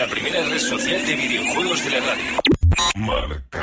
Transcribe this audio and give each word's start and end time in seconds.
la 0.00 0.06
primera 0.06 0.42
red 0.46 0.58
social 0.58 1.04
de 1.04 1.14
videojuegos 1.14 1.84
de 1.84 1.90
la 1.90 2.00
radio. 2.00 2.40
Marca. 2.94 3.62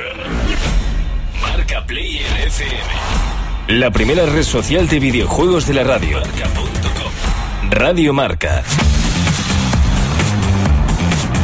Marca 1.41 1.85
Player 1.87 2.45
FM. 2.45 3.79
La 3.79 3.89
primera 3.89 4.23
red 4.27 4.43
social 4.43 4.87
de 4.87 4.99
videojuegos 4.99 5.65
de 5.65 5.73
la 5.73 5.83
radio. 5.83 6.19
Marca.com. 6.19 7.71
Radio 7.71 8.13
Marca. 8.13 8.63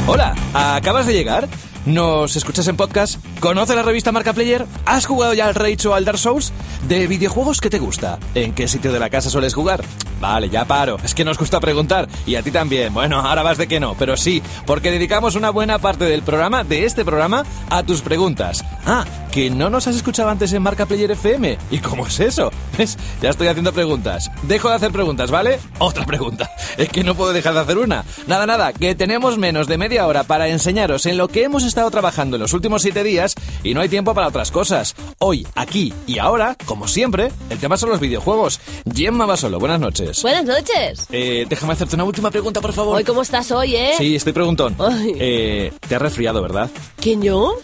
Hola, 0.06 0.36
¿acabas 0.54 1.08
de 1.08 1.14
llegar? 1.14 1.48
¿Nos 1.86 2.38
escuchas 2.38 2.70
en 2.70 2.78
podcast? 2.78 3.18
¿Conoces 3.42 3.76
la 3.76 3.84
revista 3.84 4.14
Marca 4.14 4.32
Player? 4.32 4.66
¿Has 4.86 5.06
jugado 5.06 5.34
ya 5.34 5.48
al 5.48 5.56
Rage 5.56 5.86
o 5.90 5.94
al 5.94 6.06
Dark 6.06 6.18
Souls? 6.18 6.54
¿De 6.88 7.08
videojuegos 7.08 7.60
qué 7.60 7.70
te 7.70 7.80
gusta? 7.80 8.20
¿En 8.36 8.54
qué 8.54 8.70
sitio 8.70 8.94
de 8.94 9.00
la 9.00 9.10
casa 9.10 9.30
sueles 9.30 9.54
jugar? 9.54 9.84
Vale, 10.22 10.50
ya 10.50 10.64
paro. 10.64 10.98
Es 11.04 11.14
que 11.14 11.26
nos 11.26 11.38
gusta 11.38 11.60
preguntar. 11.60 12.08
Y 12.26 12.36
a 12.36 12.42
ti 12.42 12.52
también. 12.52 12.94
Bueno, 12.94 13.20
ahora 13.20 13.44
vas 13.44 13.58
de 13.58 13.68
que 13.68 13.82
no, 13.82 13.96
pero 14.00 14.16
sí, 14.16 14.42
porque 14.66 14.92
dedicamos 14.92 15.36
una 15.36 15.50
buena 15.50 15.80
parte 15.80 16.06
del 16.06 16.24
programa, 16.24 16.64
de 16.64 16.86
este 16.86 17.04
programa, 17.04 17.44
a 17.70 17.84
tus 17.84 18.02
preguntas. 18.02 18.64
Ah, 18.86 19.04
que 19.34 19.50
no 19.50 19.70
nos 19.70 19.88
has 19.88 19.98
escuchado 19.98 20.30
antes 20.30 20.54
en 20.54 20.62
Marca 20.64 20.86
Player 20.86 21.12
FM. 21.12 21.58
¿Y 21.72 21.80
cómo 21.80 22.08
es 22.08 22.22
eso? 22.22 22.52
¿Ves? 22.78 22.98
Ya 23.22 23.32
estoy 23.32 23.48
haciendo 23.48 23.74
preguntas. 23.74 24.32
Dejo 24.44 24.70
de 24.70 24.76
hacer 24.76 24.92
preguntas, 24.92 25.32
¿vale? 25.32 25.60
Otra 25.80 26.06
pregunta. 26.06 26.50
Es 26.78 26.88
que 26.88 27.04
no 27.04 27.16
puedo 27.16 27.34
dejar 27.34 27.54
de 27.54 27.60
hacer 27.60 27.78
una. 27.78 28.06
Nada, 28.28 28.46
nada, 28.46 28.72
que 28.72 28.96
tenemos 28.96 29.38
menos 29.38 29.68
de 29.68 29.78
media 29.78 30.08
hora 30.08 30.24
para 30.24 30.48
enseñaros 30.48 31.06
en 31.06 31.18
lo 31.18 31.28
que 31.28 31.44
hemos 31.44 31.64
estado 31.74 31.90
trabajando 31.90 32.36
en 32.36 32.42
los 32.42 32.54
últimos 32.54 32.84
siete 32.84 33.04
días 33.04 33.34
y 33.64 33.74
no 33.74 33.82
hay 33.82 33.90
tiempo 33.90 34.14
para 34.14 34.28
otras 34.28 34.52
cosas. 34.52 34.96
Hoy, 35.18 35.48
aquí 35.56 35.92
y 36.06 36.20
ahora, 36.20 36.56
como 36.66 36.88
siempre, 36.88 37.32
el 37.50 37.58
tema 37.58 37.78
son 37.78 37.90
los 37.90 38.00
videojuegos. 38.00 38.60
Gemma 38.94 39.26
Basolo, 39.26 39.60
buenas 39.60 39.80
noches. 39.80 40.22
Buenas 40.22 40.46
noches. 40.46 41.08
Eh, 41.12 41.48
déjame 41.50 41.74
hacerte 41.74 41.96
una 41.96 42.04
última 42.04 42.30
pregunta, 42.30 42.62
por 42.62 42.74
favor. 42.74 42.96
Hoy, 42.96 43.04
¿cómo 43.04 43.24
estás 43.24 43.52
hoy, 43.52 43.76
eh? 43.76 43.94
Sí, 43.98 44.16
estoy 44.16 44.34
preguntón. 44.34 44.76
Eh, 45.20 45.74
te 45.88 45.96
has 45.96 46.02
resfriado, 46.02 46.44
¿verdad? 46.44 46.70
¿Quién 46.98 47.24
yo? 47.24 47.58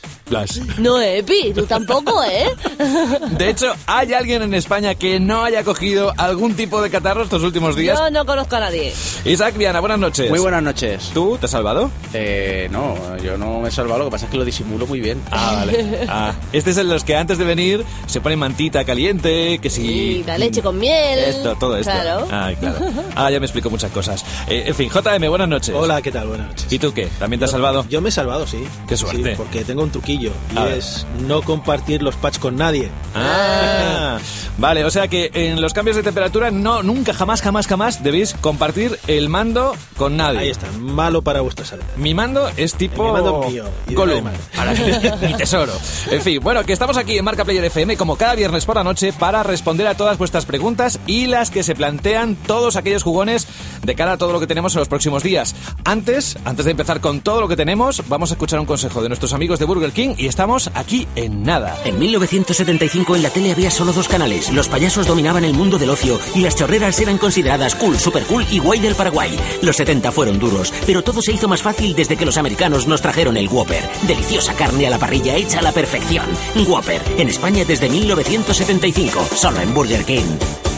No, 0.78 1.02
Epi, 1.02 1.54
tú 1.54 1.66
tampoco, 1.66 2.24
¿eh? 2.24 2.50
De 3.38 3.50
hecho, 3.50 3.74
¿hay 3.88 4.14
alguien 4.14 4.42
en 4.44 4.54
España 4.54 4.96
que 4.96 5.20
no 5.20 5.44
haya 5.44 5.64
cogido 5.64 6.14
algún 6.18 6.56
tipo 6.56 6.82
de 6.82 6.90
catarro 6.90 7.24
estos 7.24 7.44
últimos 7.44 7.76
días? 7.76 7.98
Yo 7.98 8.10
no 8.12 8.26
conozco 8.26 8.56
a 8.56 8.60
nadie. 8.60 8.94
Isaac 9.26 9.58
Viana, 9.58 9.80
buenas 9.80 10.00
noches. 10.00 10.30
Muy 10.30 10.40
buenas 10.40 10.62
noches. 10.62 11.10
¿Tú 11.14 11.38
te 11.40 11.48
has 11.48 11.52
salvado? 11.52 11.90
Eh, 12.14 12.68
no, 12.72 13.18
yo 13.18 13.38
no 13.38 13.60
me 13.60 13.70
he 13.70 13.72
salvado, 13.72 14.00
lo 14.00 14.06
que 14.06 14.12
pasa 14.12 14.26
es 14.26 14.32
que 14.32 14.38
lo 14.38 14.46
disimulo 14.46 14.86
muy 14.88 15.00
bien. 15.00 15.22
Ah, 15.32 15.54
vale. 15.56 16.00
Ah, 16.12 16.34
este 16.54 16.72
es 16.72 16.78
el 16.78 16.88
de 16.88 16.94
los 16.94 17.04
que 17.04 17.16
antes 17.16 17.38
de 17.38 17.46
venir 17.46 17.86
se 18.08 18.20
ponen 18.20 18.40
mantita 18.40 18.84
caliente, 18.84 19.60
que 19.60 19.70
si... 19.70 19.82
Y 19.88 20.24
la 20.24 20.38
leche 20.38 20.62
con 20.62 20.78
miel. 20.78 21.20
Esto, 21.20 21.56
todo 21.56 21.78
esto. 21.78 21.92
Claro. 21.92 22.28
Ah, 22.32 22.52
claro. 22.60 22.78
Ah, 23.16 23.30
ya 23.30 23.40
me 23.40 23.46
explico 23.46 23.70
muchas 23.70 23.92
cosas. 23.92 24.26
Eh, 24.48 24.64
en 24.68 24.76
fin, 24.76 24.90
JM, 24.90 25.30
buenas 25.30 25.48
noches. 25.48 25.76
Hola, 25.76 26.02
¿qué 26.02 26.12
tal? 26.12 26.28
Buenas 26.28 26.48
noches. 26.48 26.72
¿Y 26.72 26.80
tú 26.80 26.94
qué? 26.94 27.08
¿También 27.20 27.40
te 27.40 27.46
has 27.46 27.52
salvado? 27.52 27.86
Yo 27.90 28.02
me 28.02 28.10
he 28.10 28.12
salvado, 28.12 28.48
sí. 28.48 28.64
Qué 28.88 28.98
suerte. 28.98 29.32
Sí, 29.32 29.36
porque 29.38 29.64
tengo 29.64 29.84
un 29.84 29.92
truquillo 29.92 30.19
y 30.20 30.58
A 30.58 30.66
ver. 30.66 30.78
es 30.78 31.06
no 31.28 31.42
compartir 31.42 32.02
los 32.04 32.16
patch 32.16 32.40
con 32.40 32.56
nadie. 32.58 32.90
Ah, 33.16 34.18
vale, 34.58 34.84
o 34.86 34.92
sea 34.92 35.08
que 35.08 35.32
en 35.34 35.62
los 35.62 35.74
cambios 35.74 35.96
de 35.96 36.04
temperatura 36.04 36.52
no, 36.52 36.84
nunca, 36.84 37.14
jamás, 37.14 37.42
jamás, 37.42 37.68
jamás 37.68 38.04
debéis 38.04 38.34
compartir 38.34 39.00
el 39.08 39.30
mando 39.30 39.76
con 39.98 40.18
nadie. 40.18 40.40
Ahí 40.40 40.50
está, 40.50 40.68
malo 40.78 41.22
para 41.22 41.42
vuestra 41.42 41.66
salud. 41.66 41.84
Mi 41.98 42.14
mando 42.14 42.50
es 42.58 42.74
tipo 42.76 43.06
Mi 43.06 43.12
mando 43.12 43.50
mío, 43.50 43.66
mi 45.22 45.34
tesoro. 45.36 45.74
En 46.12 46.22
fin, 46.22 46.40
bueno, 46.42 46.64
que 46.66 46.74
estamos 46.74 46.98
aquí 46.98 47.18
en 47.18 47.26
Marca 47.26 47.46
Player 47.46 47.64
FM 47.66 47.98
como 47.98 48.16
cada 48.16 48.36
viernes 48.36 48.66
por 48.66 48.76
la 48.76 48.84
noche 48.84 49.14
para 49.14 49.44
responder 49.44 49.88
a 49.88 49.96
todas 49.96 50.18
vuestras 50.18 50.46
preguntas 50.46 51.00
y 51.08 51.28
las 51.28 51.50
que 51.50 51.64
se 51.64 51.76
plantean 51.76 52.36
todos 52.36 52.76
aquellos 52.76 53.04
jugones 53.04 53.48
de 53.84 53.96
cara 53.96 54.14
a 54.14 54.18
todo 54.18 54.34
lo 54.34 54.40
que 54.40 54.48
tenemos 54.48 54.74
en 54.76 54.80
los 54.80 54.88
próximos 54.88 55.24
días. 55.24 55.56
Antes, 55.86 56.38
antes 56.46 56.66
de 56.66 56.72
empezar 56.72 57.02
con 57.02 57.22
todo 57.22 57.42
lo 57.42 57.48
que 57.48 57.56
tenemos, 57.56 58.04
vamos 58.08 58.32
a 58.32 58.34
escuchar 58.34 58.60
un 58.60 58.66
consejo 58.66 59.02
de 59.02 59.10
nuestros 59.10 59.34
amigos 59.34 59.60
de 59.60 59.66
Burger 59.66 59.92
King 59.92 60.16
y 60.18 60.28
estamos 60.28 60.70
aquí 60.74 61.08
en 61.16 61.44
nada. 61.44 61.78
En 61.86 62.00
1975 62.00 63.16
en 63.16 63.24
la 63.24 63.30
tele 63.30 63.52
había 63.52 63.72
solo 63.72 63.94
dos 63.94 64.08
canales. 64.08 64.52
Los 64.52 64.70
payasos 64.70 65.08
dominaban 65.08 65.46
el 65.46 65.54
mundo 65.54 65.78
del 65.78 65.90
ocio 65.90 66.20
y 66.36 66.42
las 66.42 66.56
chorreras 66.56 67.00
eran 67.00 67.18
consideradas 67.18 67.76
cool, 67.76 67.98
super 67.98 68.24
cool 68.24 68.46
y 68.52 68.60
guay 68.60 68.80
del 68.80 68.96
Paraguay. 68.96 69.38
Los 69.62 69.78
70 69.78 70.12
fueron 70.12 70.40
duros, 70.40 70.74
pero 70.86 71.04
todo 71.04 71.22
se 71.22 71.32
hizo 71.32 71.48
más 71.48 71.62
fácil 71.62 71.96
desde 71.96 72.18
que 72.18 72.26
los 72.26 72.38
americanos 72.38 72.88
nos 72.88 73.02
trajeron 73.02 73.38
el 73.38 73.48
Whopper. 73.48 73.84
Deliciosa 74.08 74.54
carne 74.54 74.88
a 74.88 74.90
la 74.90 75.00
parrilla 75.00 75.36
hecha 75.36 75.60
a 75.60 75.64
la 75.64 75.72
perfección. 75.72 76.26
Whopper, 76.68 77.02
en 77.18 77.30
España 77.30 77.66
desde 77.66 77.90
1975, 77.90 79.28
solo 79.36 79.60
en 79.62 79.74
Burger 79.74 80.06
King. 80.06 80.69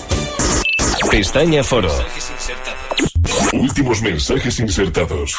Pestaña 1.11 1.61
Foro. 1.61 1.91
Últimos 3.51 4.01
mensajes 4.01 4.57
insertados. 4.61 5.37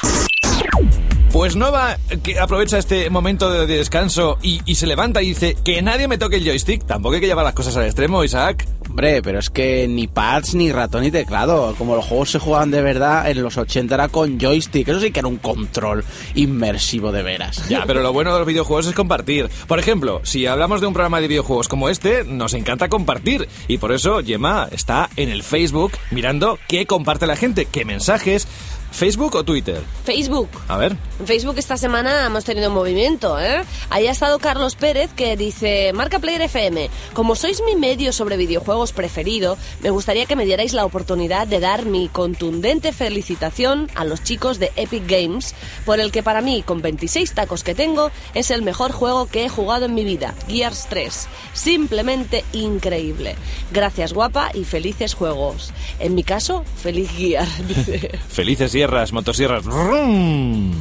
Pues 1.32 1.56
Nova, 1.56 1.96
que 2.22 2.38
aprovecha 2.38 2.76
este 2.76 3.08
momento 3.08 3.50
de 3.50 3.66
de 3.66 3.78
descanso 3.78 4.38
y, 4.42 4.60
y 4.66 4.74
se 4.74 4.86
levanta 4.86 5.22
y 5.22 5.28
dice 5.28 5.56
que 5.64 5.80
nadie 5.80 6.08
me 6.08 6.18
toque 6.18 6.36
el 6.36 6.44
joystick. 6.44 6.84
Tampoco 6.84 7.14
hay 7.14 7.22
que 7.22 7.26
llevar 7.26 7.46
las 7.46 7.54
cosas 7.54 7.74
al 7.78 7.86
extremo, 7.86 8.22
Isaac. 8.22 8.68
Hombre, 8.92 9.22
pero 9.22 9.38
es 9.38 9.48
que 9.48 9.88
ni 9.88 10.06
pads, 10.06 10.54
ni 10.54 10.70
ratón, 10.70 11.00
ni 11.00 11.10
teclado. 11.10 11.74
Como 11.78 11.96
los 11.96 12.04
juegos 12.04 12.32
se 12.32 12.38
jugaban 12.38 12.70
de 12.70 12.82
verdad, 12.82 13.30
en 13.30 13.42
los 13.42 13.56
80 13.56 13.94
era 13.94 14.08
con 14.08 14.38
joystick. 14.38 14.86
Eso 14.86 15.00
sí 15.00 15.10
que 15.10 15.20
era 15.20 15.28
un 15.28 15.38
control 15.38 16.04
inmersivo 16.34 17.10
de 17.10 17.22
veras. 17.22 17.66
Ya, 17.70 17.84
pero 17.86 18.02
lo 18.02 18.12
bueno 18.12 18.34
de 18.34 18.40
los 18.40 18.46
videojuegos 18.46 18.86
es 18.86 18.94
compartir. 18.94 19.48
Por 19.66 19.78
ejemplo, 19.78 20.20
si 20.24 20.44
hablamos 20.44 20.82
de 20.82 20.88
un 20.88 20.92
programa 20.92 21.22
de 21.22 21.28
videojuegos 21.28 21.68
como 21.68 21.88
este, 21.88 22.24
nos 22.24 22.52
encanta 22.52 22.90
compartir. 22.90 23.48
Y 23.66 23.78
por 23.78 23.92
eso 23.92 24.22
Gemma 24.22 24.68
está 24.70 25.08
en 25.16 25.30
el 25.30 25.42
Facebook 25.42 25.92
mirando 26.10 26.58
qué 26.68 26.84
comparte 26.84 27.26
la 27.26 27.36
gente, 27.36 27.64
qué 27.64 27.86
mensajes. 27.86 28.46
¿Facebook 28.92 29.34
o 29.34 29.42
Twitter? 29.44 29.82
Facebook. 30.04 30.48
A 30.68 30.76
ver. 30.76 30.96
En 31.18 31.26
Facebook 31.26 31.56
esta 31.58 31.76
semana 31.76 32.26
hemos 32.26 32.44
tenido 32.44 32.68
un 32.68 32.74
movimiento, 32.74 33.40
¿eh? 33.40 33.62
Ahí 33.90 34.06
ha 34.06 34.10
estado 34.12 34.38
Carlos 34.38 34.74
Pérez 34.76 35.10
que 35.14 35.36
dice, 35.36 35.92
Marca 35.92 36.18
Player 36.18 36.42
FM, 36.42 36.90
como 37.12 37.34
sois 37.34 37.62
mi 37.64 37.74
medio 37.74 38.12
sobre 38.12 38.36
videojuegos 38.36 38.92
preferido, 38.92 39.56
me 39.82 39.90
gustaría 39.90 40.26
que 40.26 40.36
me 40.36 40.44
dierais 40.44 40.72
la 40.72 40.84
oportunidad 40.84 41.46
de 41.46 41.60
dar 41.60 41.86
mi 41.86 42.08
contundente 42.08 42.92
felicitación 42.92 43.88
a 43.94 44.04
los 44.04 44.22
chicos 44.22 44.58
de 44.58 44.72
Epic 44.76 45.06
Games 45.06 45.54
por 45.84 45.98
el 46.00 46.12
que 46.12 46.22
para 46.22 46.40
mí, 46.40 46.62
con 46.62 46.82
26 46.82 47.32
tacos 47.32 47.64
que 47.64 47.74
tengo, 47.74 48.10
es 48.34 48.50
el 48.50 48.62
mejor 48.62 48.92
juego 48.92 49.26
que 49.26 49.44
he 49.44 49.48
jugado 49.48 49.86
en 49.86 49.94
mi 49.94 50.04
vida, 50.04 50.34
Gears 50.48 50.86
3. 50.88 51.28
Simplemente 51.54 52.44
increíble. 52.52 53.36
Gracias 53.72 54.12
guapa 54.12 54.50
y 54.54 54.64
felices 54.64 55.14
juegos. 55.14 55.72
En 55.98 56.14
mi 56.14 56.24
caso, 56.24 56.64
feliz 56.76 57.10
Gear, 57.10 57.48
dice. 57.68 58.10
Felices 58.28 58.72
sierras, 58.72 58.81
motosierras. 59.12 59.64
¡Rum! 59.64 60.72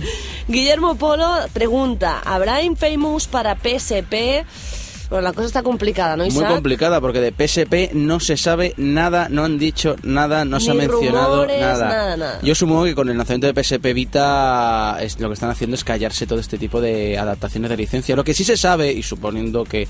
Guillermo 0.48 0.96
Polo 0.96 1.30
pregunta, 1.54 2.22
¿habrá 2.26 2.62
Infamous 2.62 3.28
para 3.28 3.56
PSP? 3.56 4.46
Bueno, 5.12 5.24
la 5.24 5.34
cosa 5.34 5.48
está 5.48 5.62
complicada, 5.62 6.16
¿no, 6.16 6.26
Muy 6.26 6.46
complicada 6.46 7.02
porque 7.02 7.20
de 7.20 7.32
PSP 7.34 7.94
no 7.94 8.22
se 8.22 8.38
sabe 8.38 8.74
nada, 8.78 9.28
no 9.30 9.44
han 9.44 9.60
dicho 9.60 9.98
nada, 10.04 10.46
no 10.46 10.62
se 10.62 10.72
ha 10.72 10.74
mencionado 10.74 11.42
rumores, 11.42 11.60
nada. 11.60 11.90
nada, 11.90 12.18
nada. 12.18 12.40
Yo 12.42 12.56
supongo 12.56 12.86
que 12.86 12.96
con 12.96 13.10
el 13.10 13.18
lanzamiento 13.18 13.52
de 13.52 13.62
PSP 13.62 13.94
Vita 13.94 14.98
es, 15.02 15.20
lo 15.20 15.28
que 15.28 15.34
están 15.34 15.50
haciendo 15.50 15.76
es 15.76 15.84
callarse 15.84 16.26
todo 16.26 16.40
este 16.40 16.58
tipo 16.58 16.80
de 16.80 17.18
adaptaciones 17.18 17.70
de 17.70 17.76
licencia. 17.76 18.16
Lo 18.16 18.24
que 18.24 18.34
sí 18.34 18.46
se 18.46 18.56
sabe, 18.56 18.94
y 18.94 19.04
suponiendo 19.04 19.66
que, 19.66 19.86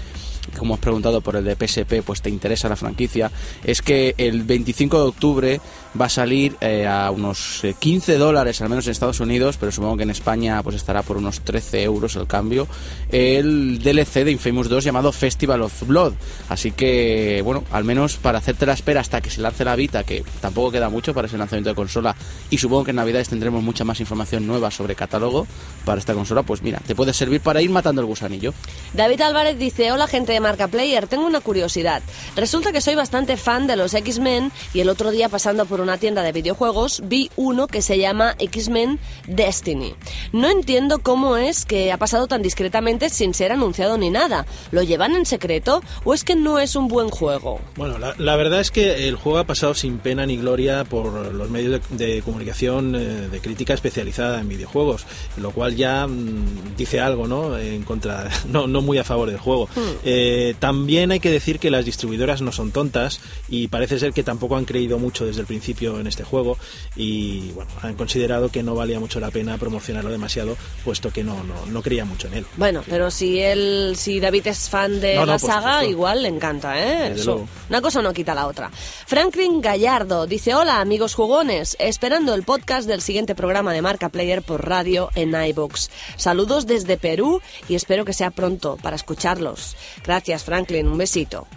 como 0.57 0.73
has 0.73 0.79
preguntado 0.79 1.21
por 1.21 1.35
el 1.35 1.44
de 1.44 1.55
PSP, 1.55 2.01
pues 2.03 2.23
te 2.23 2.31
interesa 2.31 2.67
la 2.67 2.75
franquicia, 2.75 3.29
es 3.63 3.83
que 3.83 4.16
el 4.17 4.41
25 4.41 4.97
de 4.97 5.03
octubre 5.03 5.61
va 6.00 6.06
a 6.06 6.09
salir 6.09 6.56
eh, 6.62 6.88
a 6.88 7.12
unos 7.12 7.63
eh, 7.63 7.75
15 7.78 8.18
dólares, 8.18 8.62
al 8.62 8.69
menos 8.69 8.85
en 8.85 8.91
Estados 8.91 9.19
Unidos, 9.19 9.57
pero 9.59 9.72
supongo 9.72 9.97
que 9.97 10.03
en 10.03 10.09
España 10.09 10.62
pues 10.63 10.75
estará 10.75 11.03
por 11.03 11.18
unos 11.18 11.41
13 11.41 11.84
euros 11.84 12.16
el 12.16 12.28
cambio, 12.28 12.68
el 13.12 13.79
DLC 13.79 14.24
de 14.24 14.31
Infamous 14.31 14.69
2 14.69 14.84
llamado 14.84 15.12
Festival 15.12 15.62
of 15.62 15.88
Blood. 15.88 16.13
Así 16.50 16.72
que, 16.72 17.41
bueno, 17.44 17.63
al 17.72 17.84
menos 17.84 18.18
para 18.18 18.38
hacerte 18.38 18.66
la 18.66 18.74
espera 18.74 19.01
hasta 19.01 19.22
que 19.22 19.30
se 19.30 19.41
lance 19.41 19.66
la 19.66 19.75
Vita, 19.75 20.03
que 20.03 20.24
tampoco 20.40 20.72
queda 20.72 20.90
mucho 20.90 21.13
para 21.13 21.28
ese 21.28 21.38
lanzamiento 21.38 21.69
de 21.69 21.75
consola, 21.75 22.16
y 22.50 22.57
supongo 22.57 22.85
que 22.85 22.91
en 22.91 22.97
Navidades 22.97 23.30
tendremos 23.30 23.62
mucha 23.63 23.84
más 23.84 24.00
información 24.00 24.47
nueva 24.47 24.72
sobre 24.72 24.96
catálogo 24.96 25.46
para 25.86 26.00
esta 26.00 26.13
consola, 26.13 26.44
pues 26.44 26.62
mira, 26.62 26.80
te 26.86 26.95
puede 26.95 27.13
servir 27.13 27.42
para 27.42 27.62
ir 27.62 27.69
matando 27.69 28.01
el 28.01 28.07
gusanillo. 28.07 28.54
David 28.94 29.21
Álvarez 29.21 29.57
dice, 29.57 29.92
hola 29.92 30.07
gente 30.07 30.31
de 30.31 30.39
Marca 30.39 30.68
Player, 30.68 31.07
tengo 31.07 31.25
una 31.25 31.42
curiosidad. 31.42 32.01
Resulta 32.36 32.71
que 32.71 32.81
soy 32.81 32.95
bastante 32.95 33.36
fan 33.36 33.68
de 33.68 33.75
los 33.75 33.94
X-Men 33.94 34.51
y 34.74 34.80
el 34.80 34.89
otro 34.89 35.12
día 35.12 35.27
pasando 35.27 35.65
por 35.65 35.81
una 35.81 35.98
tienda 35.98 36.24
de 36.24 36.31
videojuegos 36.31 37.01
vi 37.06 37.30
uno 37.36 37.68
que 37.68 37.81
se 37.81 37.98
llama 37.98 38.36
X-Men 38.39 39.00
Destiny. 39.28 39.94
No 40.31 40.50
entiendo 40.50 41.00
cómo 41.00 41.38
es 41.38 41.66
que 41.66 41.92
ha 41.92 41.98
pasado 41.98 42.28
tan 42.28 42.42
discretamente 42.42 43.10
sin 43.10 43.33
ser 43.33 43.51
anunciado 43.51 43.98
ni 43.98 44.10
nada. 44.10 44.45
¿Lo 44.72 44.83
llevan 44.83 45.16
en 45.16 45.25
secreto 45.25 45.81
o 46.04 46.13
es 46.13 46.24
que 46.24 46.36
no 46.36 46.60
es 46.60 46.75
un 46.75 46.88
buen 46.88 47.10
juego? 47.10 47.60
Bueno, 47.75 47.98
la, 47.98 48.16
la 48.18 48.36
verdad 48.36 48.60
es 48.60 48.72
que 48.72 49.07
el 49.07 49.16
juego 49.16 49.39
ha 49.39 49.45
pasado 49.45 49.74
sin 49.74 49.98
pena 49.98 50.25
ni 50.25 50.38
gloria 50.38 50.83
por 50.83 51.33
los 51.33 51.50
medios 51.50 51.81
de, 51.98 52.06
de 52.06 52.22
comunicación 52.22 52.95
eh, 52.95 53.27
de 53.31 53.39
crítica 53.39 53.74
especializada 53.74 54.39
en 54.39 54.50
videojuegos, 54.50 55.06
lo 55.38 55.51
cual 55.51 55.75
ya 55.75 56.07
mm, 56.07 56.75
dice 56.77 57.00
algo, 57.00 57.27
¿no? 57.27 57.57
En 57.57 57.84
contra, 57.84 58.30
no, 58.48 58.68
no 58.68 58.81
muy 58.81 58.98
a 58.98 59.04
favor 59.04 59.30
del 59.30 59.39
juego. 59.39 59.69
Eh, 60.04 60.56
también 60.60 61.12
hay 61.12 61.19
que 61.19 61.31
decir 61.31 61.60
que 61.60 61.72
las 61.72 61.86
distribuidoras 61.86 62.42
no 62.42 62.51
son 62.51 62.72
tontas 62.72 63.19
y 63.50 63.68
parece 63.68 64.00
ser 64.00 64.13
que 64.13 64.24
tampoco 64.24 64.56
han 64.56 64.66
creído 64.66 65.00
mucho 65.00 65.25
desde 65.25 65.42
el 65.42 65.48
principio 65.48 65.70
principio 65.71 66.00
en 66.00 66.07
este 66.07 66.23
juego 66.23 66.57
y 66.95 67.51
bueno, 67.51 67.71
han 67.81 67.95
considerado 67.95 68.50
que 68.50 68.62
no 68.63 68.75
valía 68.75 69.00
mucho 69.00 69.19
la 69.19 69.31
pena 69.31 69.57
promocionarlo 69.57 70.09
demasiado, 70.09 70.57
puesto 70.83 71.12
que 71.12 71.23
no, 71.23 71.44
no, 71.44 71.65
no 71.68 71.81
creía 71.81 72.03
mucho 72.03 72.27
en 72.27 72.33
él. 72.35 72.45
Bueno, 72.57 72.83
pero 72.89 73.09
si 73.09 73.39
él, 73.39 73.94
si 73.95 74.19
David 74.19 74.47
es 74.47 74.69
fan 74.69 75.00
de 75.00 75.15
No, 75.15 75.21
no, 75.21 75.33
la 75.33 75.39
saga, 75.39 75.85
igual 75.85 76.23
le 76.23 76.29
encanta, 76.29 76.77
¿eh? 76.77 77.13
Eso. 77.13 77.47
Una 77.69 77.81
cosa 77.81 78.01
no 78.01 78.13
quita 78.13 78.35
la 78.35 78.47
otra. 78.47 78.69
Franklin 79.06 79.62
Gallardo 79.62 80.27
dice, 80.27 80.53
hola 80.53 80.81
amigos 80.81 81.13
jugones, 81.13 81.77
esperando 81.79 82.33
el 82.33 82.44
podcast 82.44 82.88
del 82.88 83.01
siguiente 83.01 83.33
programa 83.33 83.71
de 83.71 83.81
Marca 83.81 84.09
Player 84.09 84.41
por 84.41 84.67
radio 84.67 85.09
en 85.15 85.33
iVoox. 85.33 85.89
Saludos 86.17 86.65
desde 86.65 86.97
Perú 86.97 87.41
y 87.69 87.75
espero 87.75 88.03
que 88.03 88.13
sea 88.13 88.31
pronto 88.31 88.77
para 88.81 88.97
escucharlos. 88.97 89.77
Gracias 90.03 90.44
Franklin, 90.44 90.88
un 90.88 90.97
besito. 90.97 91.47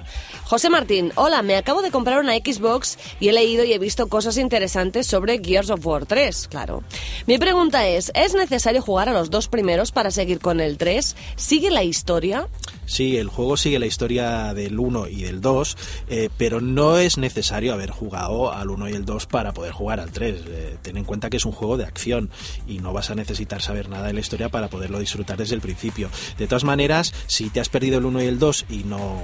José 0.44 0.68
Martín, 0.68 1.10
hola, 1.14 1.40
me 1.40 1.56
acabo 1.56 1.80
de 1.80 1.90
comprar 1.90 2.20
una 2.20 2.34
Xbox 2.34 2.98
y 3.18 3.28
he 3.28 3.32
leído 3.32 3.64
y 3.64 3.72
he 3.72 3.78
visto 3.78 4.08
cosas 4.08 4.36
interesantes 4.36 5.06
sobre 5.06 5.42
Gears 5.42 5.70
of 5.70 5.86
War 5.86 6.04
3, 6.04 6.48
claro. 6.48 6.84
Mi 7.26 7.38
pregunta 7.38 7.88
es, 7.88 8.12
¿es 8.14 8.34
necesario 8.34 8.82
jugar 8.82 9.08
a 9.08 9.14
los 9.14 9.30
dos 9.30 9.48
primeros 9.48 9.90
para 9.90 10.10
seguir 10.10 10.40
con 10.40 10.60
el 10.60 10.76
3? 10.76 11.16
¿Sigue 11.36 11.70
la 11.70 11.82
historia? 11.82 12.48
Sí, 12.86 13.16
el 13.16 13.28
juego 13.28 13.56
sigue 13.56 13.78
la 13.78 13.86
historia 13.86 14.52
del 14.52 14.78
1 14.78 15.08
y 15.08 15.22
del 15.22 15.40
2, 15.40 15.76
eh, 16.08 16.28
pero 16.36 16.60
no 16.60 16.98
es 16.98 17.16
necesario 17.16 17.72
haber 17.72 17.90
jugado 17.90 18.52
al 18.52 18.68
1 18.68 18.90
y 18.90 18.92
el 18.92 19.06
2 19.06 19.26
para 19.26 19.54
poder 19.54 19.72
jugar 19.72 20.00
al 20.00 20.12
3. 20.12 20.42
Eh, 20.46 20.76
ten 20.82 20.98
en 20.98 21.04
cuenta 21.04 21.30
que 21.30 21.38
es 21.38 21.46
un 21.46 21.52
juego 21.52 21.78
de 21.78 21.84
acción 21.84 22.30
y 22.66 22.78
no 22.78 22.92
vas 22.92 23.10
a 23.10 23.14
necesitar 23.14 23.62
saber 23.62 23.88
nada 23.88 24.08
de 24.08 24.12
la 24.12 24.20
historia 24.20 24.50
para 24.50 24.68
poderlo 24.68 24.98
disfrutar 24.98 25.38
desde 25.38 25.54
el 25.54 25.62
principio. 25.62 26.10
De 26.36 26.46
todas 26.46 26.64
maneras, 26.64 27.14
si 27.26 27.48
te 27.48 27.60
has 27.60 27.70
perdido 27.70 27.98
el 27.98 28.04
1 28.04 28.22
y 28.22 28.26
el 28.26 28.38
2 28.38 28.66
y 28.68 28.84
no, 28.84 29.22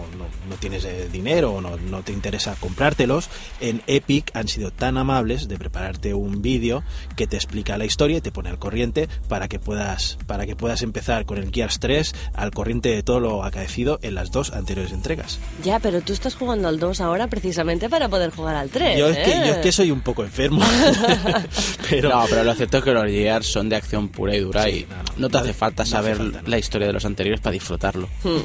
no, 0.49 0.57
tienes 0.59 0.85
eh, 0.87 1.10
dinero 1.13 1.53
o 1.53 1.61
no, 1.61 1.77
no 1.77 2.03
te 2.03 2.13
interesa 2.13 2.57
comprártelos, 2.59 3.29
en 3.61 3.83
Epic 3.87 4.31
han 4.35 4.49
sido 4.49 4.71
tan 4.71 4.97
amables 4.99 5.49
de 5.49 5.59
prepararte 5.59 6.15
un 6.15 6.43
vídeo 6.43 6.83
que 7.17 7.27
te 7.27 7.37
explica 7.37 7.79
la 7.79 7.85
historia 7.85 8.19
y 8.19 8.21
te 8.21 8.33
pone 8.33 8.51
al 8.51 8.59
corriente 8.59 9.09
para 9.29 9.49
que 9.49 9.59
puedas, 9.59 10.19
para 10.27 10.47
que 10.47 10.57
puedas 10.57 10.83
empezar 10.83 11.25
con 11.25 11.39
el 11.39 11.51
Gears 11.51 11.81
3 11.81 12.15
al 12.35 12.51
corriente 12.51 12.91
de 12.91 13.03
todo 13.03 13.21
lo 13.21 13.45
acaecido 13.45 13.99
en 14.03 14.15
las 14.15 14.31
dos 14.31 14.53
anteriores 14.53 14.93
entregas. 14.93 15.39
Ya, 15.65 15.79
pero 15.79 16.01
tú 16.01 16.13
estás 16.13 16.35
jugando 16.35 16.69
al 16.69 16.79
2 16.79 17.01
ahora 17.01 17.27
precisamente 17.29 17.89
para 17.89 18.09
poder 18.09 18.31
jugar 18.31 18.57
al 18.57 18.71
3. 18.71 18.99
Yo 18.99 19.09
es, 19.09 19.19
que, 19.19 19.33
¿eh? 19.33 19.43
yo 19.47 19.53
es 19.53 19.59
que 19.59 19.73
soy 19.73 19.91
un 19.91 20.01
poco 20.01 20.25
enfermo. 20.25 20.63
pero 21.91 22.09
No, 22.09 22.25
pero 22.29 22.45
lo 22.45 22.55
cierto 22.55 22.79
es 22.79 22.85
que 22.85 22.93
los 22.93 23.07
Gears 23.07 23.47
son 23.47 23.69
de 23.69 23.77
acción 23.77 24.09
pura 24.09 24.35
y 24.35 24.41
dura 24.41 24.69
y 24.69 24.87
no, 24.89 24.97
no. 24.97 25.10
No 25.17 25.29
te 25.29 25.39
hace 25.39 25.53
falta 25.53 25.83
no 25.83 25.85
hace 25.85 25.91
saber 25.93 26.17
falta, 26.17 26.43
la 26.47 26.59
historia 26.59 26.87
de 26.87 26.93
los 26.93 27.05
anteriores 27.05 27.41
para 27.41 27.53
disfrutarlo. 27.53 28.09
Hmm. 28.25 28.41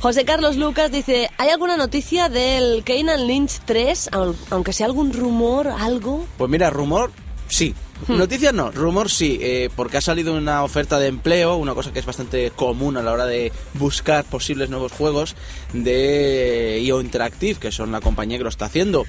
José 0.00 0.24
Carlos 0.24 0.56
Lucas 0.56 0.90
dice, 0.92 1.30
¿hay 1.38 1.48
alguna 1.50 1.76
noticia 1.76 2.28
del 2.28 2.82
Kane 2.84 3.16
Lynch 3.26 3.60
3? 3.64 4.10
Au- 4.12 4.34
Aunque 4.50 4.72
sea 4.72 4.86
algún 4.86 5.12
rumor, 5.12 5.68
algo. 5.68 6.26
Pues 6.38 6.50
mira, 6.50 6.70
rumor, 6.70 7.10
sí. 7.48 7.74
Noticias 8.08 8.52
no, 8.52 8.70
rumor 8.70 9.08
sí, 9.08 9.38
eh, 9.40 9.70
porque 9.76 9.96
ha 9.96 10.00
salido 10.02 10.34
una 10.34 10.62
oferta 10.64 10.98
de 10.98 11.06
empleo, 11.06 11.56
una 11.56 11.74
cosa 11.74 11.90
que 11.92 12.00
es 12.00 12.04
bastante 12.04 12.50
común 12.50 12.96
a 12.98 13.02
la 13.02 13.12
hora 13.12 13.24
de 13.24 13.50
buscar 13.74 14.24
posibles 14.24 14.68
nuevos 14.68 14.92
juegos 14.92 15.36
de 15.72 16.80
IO 16.82 17.00
Interactive, 17.00 17.58
que 17.58 17.72
son 17.72 17.92
la 17.92 18.00
compañía 18.00 18.36
que 18.36 18.44
lo 18.44 18.50
está 18.50 18.66
haciendo, 18.66 19.04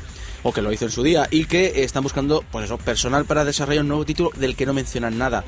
o 0.47 0.53
que 0.53 0.61
lo 0.61 0.71
hizo 0.71 0.85
en 0.85 0.91
su 0.91 1.01
día, 1.01 1.27
y 1.31 1.45
que 1.45 1.83
están 1.83 2.03
buscando, 2.03 2.43
pues 2.51 2.65
eso, 2.65 2.77
personal 2.77 3.25
para 3.25 3.43
desarrollar 3.43 3.81
un 3.81 3.87
nuevo 3.87 4.05
título 4.05 4.29
del 4.35 4.55
que 4.55 4.67
no 4.67 4.75
mencionan 4.75 5.17
nada. 5.17 5.43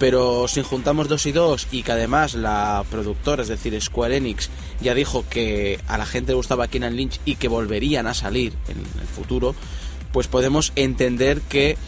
Pero 0.00 0.48
si 0.48 0.60
juntamos 0.62 1.08
dos 1.08 1.24
y 1.26 1.30
dos, 1.30 1.68
y 1.70 1.84
que 1.84 1.92
además 1.92 2.34
la 2.34 2.84
productora, 2.90 3.42
es 3.42 3.48
decir, 3.48 3.80
Square 3.80 4.16
Enix, 4.16 4.50
ya 4.80 4.92
dijo 4.94 5.24
que 5.30 5.78
a 5.86 5.96
la 5.98 6.04
gente 6.04 6.32
le 6.32 6.36
gustaba 6.36 6.66
Kenan 6.66 6.96
Lynch 6.96 7.20
y 7.24 7.36
que 7.36 7.46
volverían 7.46 8.08
a 8.08 8.14
salir 8.14 8.52
en 8.66 8.78
el 8.78 9.06
futuro, 9.06 9.54
pues 10.12 10.26
podemos 10.26 10.72
entender 10.74 11.42
que 11.42 11.78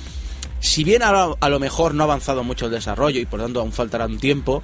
si 0.60 0.84
bien 0.84 1.02
a 1.02 1.10
lo, 1.10 1.38
a 1.40 1.48
lo 1.48 1.58
mejor 1.58 1.94
no 1.94 2.04
ha 2.04 2.06
avanzado 2.06 2.44
mucho 2.44 2.66
el 2.66 2.70
desarrollo 2.70 3.18
y 3.18 3.26
por 3.26 3.40
tanto 3.40 3.58
aún 3.58 3.72
faltará 3.72 4.06
un 4.06 4.20
tiempo, 4.20 4.62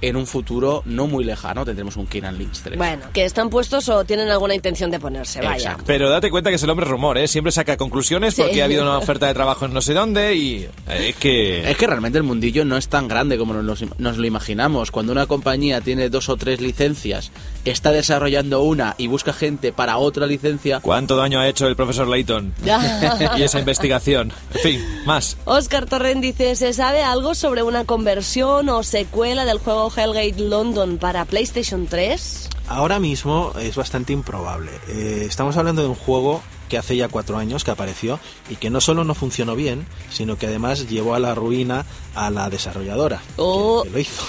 en 0.00 0.16
un 0.16 0.26
futuro 0.26 0.82
no 0.84 1.06
muy 1.06 1.24
lejano 1.24 1.64
tendremos 1.64 1.96
un 1.96 2.06
Kenan 2.06 2.38
Lynch 2.38 2.60
3. 2.62 2.76
Bueno, 2.78 3.02
que 3.12 3.24
están 3.24 3.50
puestos 3.50 3.88
o 3.88 4.04
tienen 4.04 4.28
alguna 4.28 4.54
intención 4.54 4.90
de 4.90 4.98
ponerse, 5.00 5.40
vaya. 5.40 5.56
Exacto. 5.56 5.84
Pero 5.86 6.10
date 6.10 6.30
cuenta 6.30 6.50
que 6.50 6.56
es 6.56 6.62
el 6.62 6.70
hombre 6.70 6.86
rumor, 6.86 7.18
¿eh? 7.18 7.28
Siempre 7.28 7.52
saca 7.52 7.76
conclusiones 7.76 8.34
Sí. 8.34 8.42
porque 8.42 8.62
ha 8.62 8.66
habido 8.66 8.82
una 8.82 8.98
oferta 8.98 9.26
de 9.26 9.34
trabajo 9.34 9.64
en 9.66 9.72
no 9.72 9.80
sé 9.80 9.94
dónde 9.94 10.34
y 10.34 10.64
eh, 10.88 11.08
es 11.08 11.16
que... 11.16 11.70
Es 11.70 11.76
que 11.76 11.86
realmente 11.86 12.18
el 12.18 12.24
mundillo 12.24 12.64
no 12.64 12.76
es 12.76 12.88
tan 12.88 13.08
grande 13.08 13.38
como 13.38 13.54
nos, 13.54 13.84
nos 13.98 14.16
lo 14.18 14.26
imaginamos. 14.26 14.90
Cuando 14.90 15.12
una 15.12 15.26
compañía 15.26 15.80
tiene 15.80 16.08
dos 16.08 16.28
o 16.28 16.36
tres 16.36 16.60
licencias, 16.60 17.30
está 17.64 17.92
desarrollando 17.92 18.62
una 18.62 18.94
y 18.98 19.06
busca 19.06 19.32
gente 19.32 19.72
para 19.72 19.98
otra 19.98 20.26
licencia, 20.26 20.80
¿Cuánto 20.80 21.16
daño 21.16 21.40
ha 21.40 21.48
hecho 21.48 21.66
el 21.66 21.76
profesor 21.76 22.06
Layton? 22.06 22.54
y 23.36 23.42
esa 23.42 23.58
investigación. 23.58 24.32
En 24.54 24.60
fin, 24.60 24.84
más. 25.04 25.36
Oscar 25.44 25.86
Torrent 25.86 26.20
dice, 26.22 26.54
¿se 26.56 26.72
sabe 26.72 27.02
algo 27.02 27.34
sobre 27.34 27.62
una 27.62 27.84
conversión 27.84 28.68
o 28.68 28.82
secuela 28.82 29.44
del 29.44 29.58
juego 29.58 29.85
Hellgate 29.94 30.40
London 30.40 30.98
para 30.98 31.24
PlayStation 31.24 31.86
3? 31.86 32.48
Ahora 32.68 32.98
mismo 32.98 33.52
es 33.60 33.76
bastante 33.76 34.12
improbable. 34.12 34.72
Eh, 34.88 35.24
estamos 35.28 35.56
hablando 35.56 35.82
de 35.82 35.88
un 35.88 35.94
juego 35.94 36.42
que 36.68 36.78
hace 36.78 36.96
ya 36.96 37.06
cuatro 37.06 37.38
años 37.38 37.62
que 37.62 37.70
apareció 37.70 38.18
y 38.50 38.56
que 38.56 38.70
no 38.70 38.80
solo 38.80 39.04
no 39.04 39.14
funcionó 39.14 39.54
bien, 39.54 39.86
sino 40.10 40.36
que 40.36 40.46
además 40.48 40.88
llevó 40.88 41.14
a 41.14 41.20
la 41.20 41.32
ruina 41.32 41.86
a 42.16 42.28
la 42.30 42.50
desarrolladora 42.50 43.22
Oh. 43.36 43.82
que, 43.84 43.88
que 43.88 43.94
lo 43.94 44.00
hizo. 44.00 44.22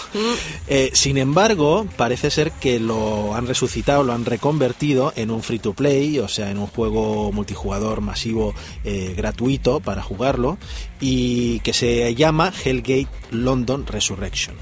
Eh, 0.67 0.91
sin 0.93 1.17
embargo, 1.17 1.87
parece 1.97 2.29
ser 2.29 2.51
que 2.51 2.79
lo 2.79 3.33
han 3.33 3.47
resucitado, 3.47 4.03
lo 4.03 4.13
han 4.13 4.23
reconvertido 4.25 5.13
en 5.15 5.31
un 5.31 5.41
free 5.41 5.57
to 5.57 5.73
play, 5.73 6.19
o 6.19 6.27
sea, 6.27 6.51
en 6.51 6.59
un 6.59 6.67
juego 6.67 7.31
multijugador 7.31 8.01
masivo 8.01 8.53
eh, 8.83 9.15
gratuito 9.17 9.79
para 9.79 10.03
jugarlo 10.03 10.59
y 11.01 11.59
que 11.61 11.73
se 11.73 12.13
llama 12.13 12.53
Hellgate 12.63 13.07
London 13.31 13.87
Resurrection. 13.87 14.55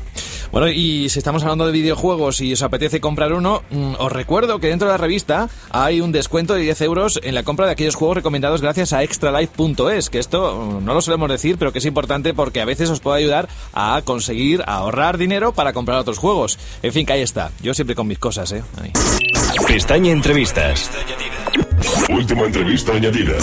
Bueno, 0.56 0.70
y 0.70 1.10
si 1.10 1.20
estamos 1.20 1.44
hablando 1.44 1.66
de 1.66 1.74
videojuegos 1.74 2.40
y 2.40 2.54
os 2.54 2.62
apetece 2.62 3.02
comprar 3.02 3.34
uno, 3.34 3.64
mm, 3.72 3.96
os 4.00 4.10
recuerdo 4.10 4.60
que 4.60 4.68
dentro 4.68 4.88
de 4.88 4.94
la 4.94 4.98
revista 4.98 5.50
hay 5.70 6.00
un 6.00 6.14
descuento 6.14 6.54
de 6.54 6.62
10 6.62 6.80
euros 6.80 7.20
en 7.24 7.36
la 7.36 7.44
compra 7.44 7.66
de 7.66 7.74
aquellos 7.74 7.96
juegos 7.96 8.16
recomendados 8.16 8.62
gracias 8.62 8.94
a 8.94 9.04
extralife.es, 9.04 10.10
que 10.10 10.18
esto 10.18 10.56
mm, 10.56 10.86
no 10.86 10.94
lo 10.94 11.02
solemos 11.02 11.30
decir, 11.30 11.58
pero 11.58 11.74
que 11.74 11.80
es 11.80 11.86
importante 11.86 12.34
porque 12.34 12.62
a 12.62 12.66
veces 12.66 12.90
os 12.90 13.02
puede 13.02 13.18
ayudar 13.18 13.50
a 13.74 14.02
conseguir 14.06 14.64
ahorrar 14.66 15.18
dinero 15.18 15.52
para 15.52 15.74
comprar 15.74 16.00
otros 16.00 16.20
juegos. 16.20 16.58
En 16.82 16.94
fin, 16.94 17.06
que 17.06 17.12
ahí 17.12 17.22
está. 17.22 17.52
Yo 17.62 17.74
siempre 17.74 17.94
con 17.94 18.08
mis 18.08 18.20
cosas, 18.20 18.54
¿eh? 18.54 18.64
Ahí. 18.82 18.94
Pestaña 19.68 20.14
Entrevistas. 20.14 20.90
Última 22.08 22.44
entrevista 22.44 22.94
añadida. 22.94 23.34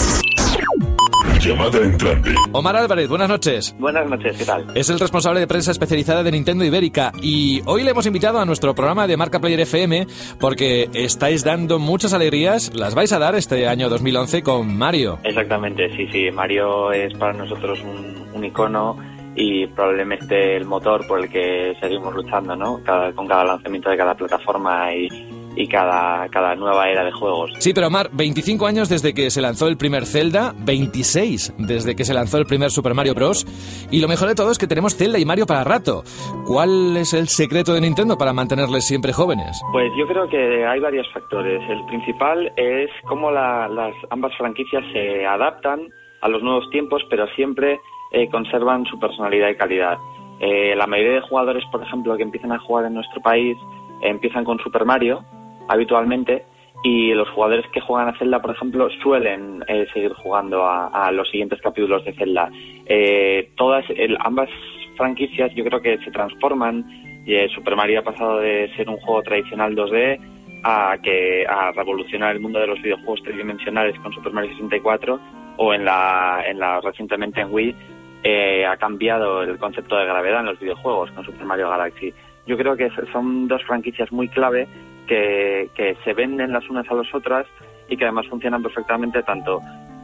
Llamada 1.43 1.77
entrante. 1.79 2.33
Omar 2.53 2.75
Álvarez, 2.77 3.09
buenas 3.09 3.27
noches. 3.27 3.75
Buenas 3.77 4.09
noches, 4.09 4.37
¿qué 4.37 4.45
tal? 4.45 4.65
Es 4.75 4.89
el 4.89 4.97
responsable 4.99 5.41
de 5.41 5.47
prensa 5.47 5.71
especializada 5.71 6.23
de 6.23 6.31
Nintendo 6.31 6.63
Ibérica 6.63 7.11
y 7.21 7.61
hoy 7.65 7.83
le 7.83 7.91
hemos 7.91 8.05
invitado 8.05 8.39
a 8.39 8.45
nuestro 8.45 8.73
programa 8.73 9.07
de 9.07 9.17
Marca 9.17 9.39
Player 9.39 9.59
FM 9.61 10.07
porque 10.39 10.89
estáis 10.93 11.43
dando 11.43 11.79
muchas 11.79 12.13
alegrías, 12.13 12.71
las 12.73 12.95
vais 12.95 13.11
a 13.11 13.19
dar 13.19 13.35
este 13.35 13.67
año 13.67 13.89
2011 13.89 14.41
con 14.41 14.77
Mario. 14.77 15.19
Exactamente, 15.23 15.89
sí, 15.97 16.07
sí. 16.11 16.31
Mario 16.31 16.91
es 16.93 17.13
para 17.17 17.33
nosotros 17.33 17.77
un, 17.81 18.29
un 18.33 18.45
icono 18.45 18.97
y 19.35 19.67
probablemente 19.67 20.55
el 20.55 20.65
motor 20.65 21.05
por 21.07 21.19
el 21.19 21.29
que 21.29 21.75
seguimos 21.81 22.13
luchando, 22.13 22.55
¿no? 22.55 22.79
Cada- 22.83 23.11
con 23.13 23.27
cada 23.27 23.43
lanzamiento 23.43 23.89
de 23.89 23.97
cada 23.97 24.15
plataforma 24.15 24.93
y, 24.93 25.07
y 25.55 25.67
cada, 25.67 26.27
cada 26.29 26.55
nueva 26.55 26.89
era 26.89 27.03
de 27.03 27.11
juegos. 27.11 27.51
Sí, 27.59 27.73
pero 27.73 27.87
Omar, 27.87 28.09
25 28.13 28.65
años 28.65 28.89
desde 28.89 29.13
que 29.13 29.29
se 29.29 29.41
lanzó 29.41 29.67
el 29.67 29.77
primer 29.77 30.05
Zelda, 30.05 30.53
26 30.57 31.53
desde 31.57 31.95
que 31.95 32.05
se 32.05 32.13
lanzó 32.13 32.37
el 32.37 32.45
primer 32.45 32.71
Super 32.71 32.93
Mario 32.93 33.13
Bros. 33.13 33.45
Y 33.91 33.99
lo 34.01 34.07
mejor 34.07 34.27
de 34.29 34.35
todo 34.35 34.51
es 34.51 34.57
que 34.57 34.67
tenemos 34.67 34.95
Zelda 34.95 35.19
y 35.19 35.25
Mario 35.25 35.45
para 35.45 35.63
rato. 35.63 36.03
¿Cuál 36.47 36.97
es 36.97 37.13
el 37.13 37.27
secreto 37.27 37.73
de 37.73 37.81
Nintendo 37.81 38.17
para 38.17 38.33
mantenerles 38.33 38.85
siempre 38.85 39.13
jóvenes? 39.13 39.61
Pues 39.71 39.91
yo 39.97 40.07
creo 40.07 40.27
que 40.27 40.65
hay 40.65 40.79
varios 40.79 41.07
factores. 41.13 41.61
El 41.69 41.85
principal 41.85 42.51
es 42.57 42.89
cómo 43.07 43.31
la- 43.31 43.67
las 43.67 43.93
ambas 44.09 44.31
franquicias 44.37 44.83
se 44.91 45.25
adaptan 45.25 45.87
a 46.21 46.27
los 46.29 46.41
nuevos 46.41 46.69
tiempos, 46.71 47.01
pero 47.09 47.27
siempre 47.35 47.79
eh, 48.11 48.29
conservan 48.29 48.85
su 48.85 48.99
personalidad 48.99 49.49
y 49.49 49.55
calidad. 49.55 49.97
Eh, 50.39 50.75
la 50.75 50.87
mayoría 50.87 51.13
de 51.15 51.21
jugadores, 51.21 51.63
por 51.71 51.81
ejemplo, 51.83 52.15
que 52.17 52.23
empiezan 52.23 52.51
a 52.51 52.59
jugar 52.59 52.85
en 52.85 52.93
nuestro 52.93 53.21
país, 53.21 53.57
eh, 54.01 54.09
empiezan 54.09 54.43
con 54.43 54.59
Super 54.59 54.85
Mario 54.85 55.23
habitualmente 55.67 56.43
y 56.83 57.13
los 57.13 57.29
jugadores 57.29 57.65
que 57.71 57.79
juegan 57.79 58.09
a 58.09 58.17
Zelda, 58.17 58.41
por 58.41 58.51
ejemplo, 58.51 58.89
suelen 59.01 59.63
eh, 59.67 59.87
seguir 59.93 60.11
jugando 60.13 60.65
a, 60.65 61.11
los 61.13 61.29
siguientes 61.29 61.61
capítulos 61.61 62.03
de 62.03 62.13
Zelda. 62.13 62.49
Eh, 62.85 63.51
todas, 63.55 63.85
el- 63.89 64.17
ambas 64.19 64.49
franquicias 64.97 65.53
yo 65.55 65.63
creo 65.63 65.81
que 65.81 65.97
se 65.99 66.11
transforman 66.11 66.85
y 67.25 67.35
eh, 67.35 67.47
Super 67.55 67.75
Mario 67.77 67.99
ha 67.99 68.03
pasado 68.03 68.39
de 68.39 68.69
ser 68.75 68.89
un 68.89 68.97
juego 68.97 69.21
tradicional 69.21 69.75
2D 69.75 70.19
a 70.65 70.97
que 71.01 71.45
a 71.47 71.71
revolucionar 71.71 72.35
el 72.35 72.41
mundo 72.41 72.59
de 72.59 72.67
los 72.67 72.81
videojuegos 72.81 73.23
tridimensionales 73.23 73.97
con 73.99 74.11
Super 74.13 74.33
Mario 74.33 74.51
64 74.51 75.19
o 75.57 75.73
en 75.73 75.85
la, 75.85 76.43
en 76.45 76.59
la 76.59 76.81
recientemente 76.81 77.41
en 77.41 77.53
Wii 77.53 77.75
eh, 78.23 78.65
ha 78.65 78.77
cambiado 78.77 79.43
el 79.43 79.57
concepto 79.57 79.95
de 79.97 80.05
gravedad 80.05 80.41
en 80.41 80.47
los 80.47 80.59
videojuegos 80.59 81.11
con 81.11 81.25
Super 81.25 81.45
Mario 81.45 81.69
Galaxy. 81.69 82.13
Yo 82.45 82.57
creo 82.57 82.75
que 82.75 82.89
son 83.11 83.47
dos 83.47 83.63
franquicias 83.63 84.11
muy 84.11 84.27
clave 84.29 84.67
que, 85.07 85.69
que 85.75 85.95
se 86.03 86.13
venden 86.13 86.53
las 86.53 86.69
unas 86.69 86.89
a 86.89 86.93
las 86.95 87.13
otras 87.13 87.45
y 87.89 87.97
que 87.97 88.05
además 88.05 88.27
funcionan 88.27 88.63
perfectamente 88.63 89.23
tanto 89.23 89.59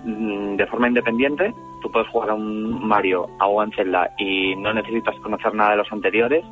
mm, 0.05 0.55
de 0.55 0.67
forma 0.67 0.87
independiente. 0.87 1.53
Tú 1.81 1.91
puedes 1.91 2.07
jugar 2.09 2.31
a 2.31 2.33
un 2.33 2.87
Mario 2.87 3.27
a 3.39 3.47
un 3.47 3.71
Zelda 3.71 4.09
y 4.17 4.55
no 4.55 4.73
necesitas 4.73 5.15
conocer 5.19 5.53
nada 5.53 5.71
de 5.71 5.77
los 5.77 5.91
anteriores. 5.91 6.43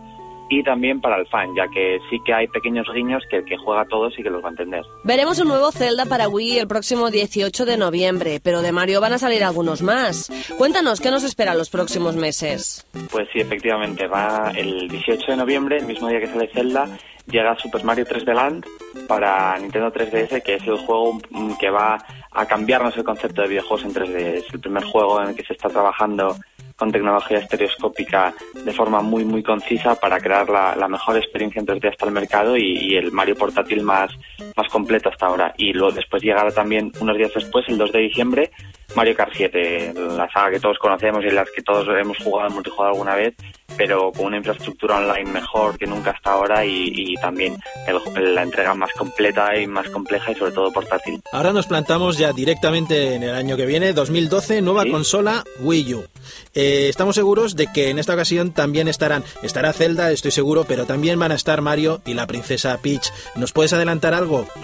Y 0.50 0.64
también 0.64 1.02
para 1.02 1.18
el 1.18 1.28
fan, 1.28 1.54
ya 1.58 1.68
que 1.68 2.00
sí 2.10 2.22
que 2.26 2.34
hay 2.34 2.48
pequeños 2.48 2.88
guiños 2.94 3.22
que 3.30 3.38
el 3.38 3.44
que 3.44 3.58
juega 3.58 3.82
a 3.82 3.86
todos 3.86 4.14
sí 4.16 4.24
que 4.24 4.30
los 4.30 4.42
va 4.42 4.48
a 4.48 4.52
entender. 4.52 4.82
Veremos 5.04 5.40
un 5.40 5.50
nuevo 5.50 5.74
Zelda 5.74 6.06
para 6.06 6.30
Wii 6.30 6.60
el 6.60 6.70
próximo 6.70 7.12
18 7.12 7.66
de 7.66 7.76
noviembre, 7.76 8.40
pero 8.42 8.62
de 8.62 8.72
Mario 8.72 9.02
van 9.02 9.12
a 9.12 9.18
salir 9.18 9.44
algunos 9.44 9.82
más. 9.82 10.32
Cuéntanos, 10.58 11.02
¿qué 11.02 11.12
nos 11.12 11.26
espera 11.26 11.54
los 11.54 11.70
próximos 11.70 12.16
meses? 12.16 12.88
Pues 13.12 13.28
sí, 13.34 13.42
efectivamente, 13.42 14.08
va 14.08 14.54
el 14.56 14.88
18 14.88 15.32
de 15.32 15.36
noviembre, 15.36 15.78
el 15.80 15.86
mismo 15.86 16.08
día 16.08 16.22
que 16.22 16.28
sale 16.28 16.48
Zelda, 16.54 16.88
llega 17.28 17.58
Super 17.58 17.84
Mario 17.84 18.06
3D 18.06 18.34
Land 18.34 18.66
para 19.08 19.58
Nintendo 19.58 19.92
3DS, 19.92 20.42
que 20.42 20.56
es 20.56 20.68
el 20.68 20.78
juego 20.78 21.20
mm, 21.30 21.54
que 21.60 21.70
va 21.70 21.98
a 22.32 22.46
cambiarnos 22.46 22.96
el 22.98 23.04
concepto 23.04 23.42
de 23.42 23.50
videojuegos 23.50 23.86
en 23.86 23.94
3D. 23.94 24.18
Es 24.18 24.54
el 24.54 24.60
primer 24.60 24.84
juego 24.84 25.22
en 25.22 25.30
el 25.30 25.36
que 25.36 25.44
se 25.44 25.54
está 25.54 25.70
trabajando 25.70 26.36
con 26.76 26.92
tecnología 26.92 27.40
estereoscópica 27.40 28.32
de 28.64 28.72
forma 28.72 29.02
muy 29.02 29.26
muy 29.26 29.42
concisa 29.42 29.96
para 29.96 30.20
crear 30.20 30.48
la, 30.48 30.88
mejor 30.88 31.18
experiencia 31.18 31.60
en 31.60 31.66
3D 31.66 31.90
hasta 31.90 32.06
el 32.06 32.12
mercado 32.12 32.56
y, 32.56 32.96
el 32.96 33.12
Mario 33.12 33.36
portátil 33.36 33.82
más, 33.82 34.12
más 34.56 34.68
completo 34.70 35.10
hasta 35.10 35.26
ahora. 35.26 35.54
Y 35.58 35.74
luego 35.74 35.92
después 35.92 36.22
llegará 36.22 36.52
también 36.52 36.92
unos 37.00 37.18
días 37.18 37.32
después, 37.34 37.66
el 37.68 37.78
2 37.78 37.92
de 37.92 38.00
diciembre, 38.00 38.52
Mario 38.96 39.16
Kart 39.16 39.34
7, 39.34 39.94
la 40.16 40.30
saga 40.30 40.52
que 40.52 40.60
todos 40.60 40.78
conocemos 40.78 41.24
y 41.26 41.32
las 41.32 41.50
que 41.52 41.64
todos 41.64 41.88
hemos 42.00 42.18
jugado 42.20 42.50
en 42.50 42.54
multijugador 42.54 42.94
alguna 42.94 43.16
vez, 43.16 43.36
pero 43.78 44.12
con 44.12 44.28
una 44.28 44.38
infraestructura 44.38 44.98
online 44.98 45.32
mejor 45.32 45.78
que 45.78 45.86
nunca 45.86 46.12
hasta 46.12 46.32
ahora 46.32 46.66
y, 46.66 46.92
y 46.94 47.16
también 47.16 47.58
el, 47.88 48.36
la 48.36 48.44
entrega 48.44 48.74
más 48.74 48.92
completa 48.94 49.58
y 49.58 49.68
más 49.68 49.90
compleja 49.90 50.32
y 50.32 50.36
sobre 50.36 50.52
todo 50.52 50.72
portátil. 50.72 51.22
Ahora 51.32 51.54
nos 51.54 51.68
plantamos 51.68 52.18
ya 52.18 52.34
directamente 52.34 53.16
en 53.16 53.24
el 53.24 53.36
año 53.36 53.56
que 53.56 53.66
viene, 53.66 53.94
2012, 53.94 54.62
nueva 54.62 54.84
¿Sí? 54.84 54.92
consola 54.92 55.44
Wii 55.62 55.94
U. 55.96 56.06
Eh, 56.54 56.88
estamos 56.90 57.16
seguros 57.16 57.56
de 57.56 57.68
que 57.72 57.90
en 57.90 58.00
esta 58.00 58.14
ocasión 58.14 58.52
también 58.52 58.88
estarán, 58.88 59.24
estará 59.44 59.74
Zelda, 59.74 60.12
estoy 60.12 60.32
seguro, 60.32 60.66
pero 60.68 60.86
también 60.86 61.20
van 61.20 61.32
a 61.32 61.36
estar 61.36 61.62
Mario 61.62 62.02
y 62.06 62.14
la 62.14 62.28
princesa 62.28 62.78
Peach. 62.82 63.12
¿Nos 63.36 63.54
puedes 63.54 63.74
adelantar 63.74 64.14
algo? 64.14 64.48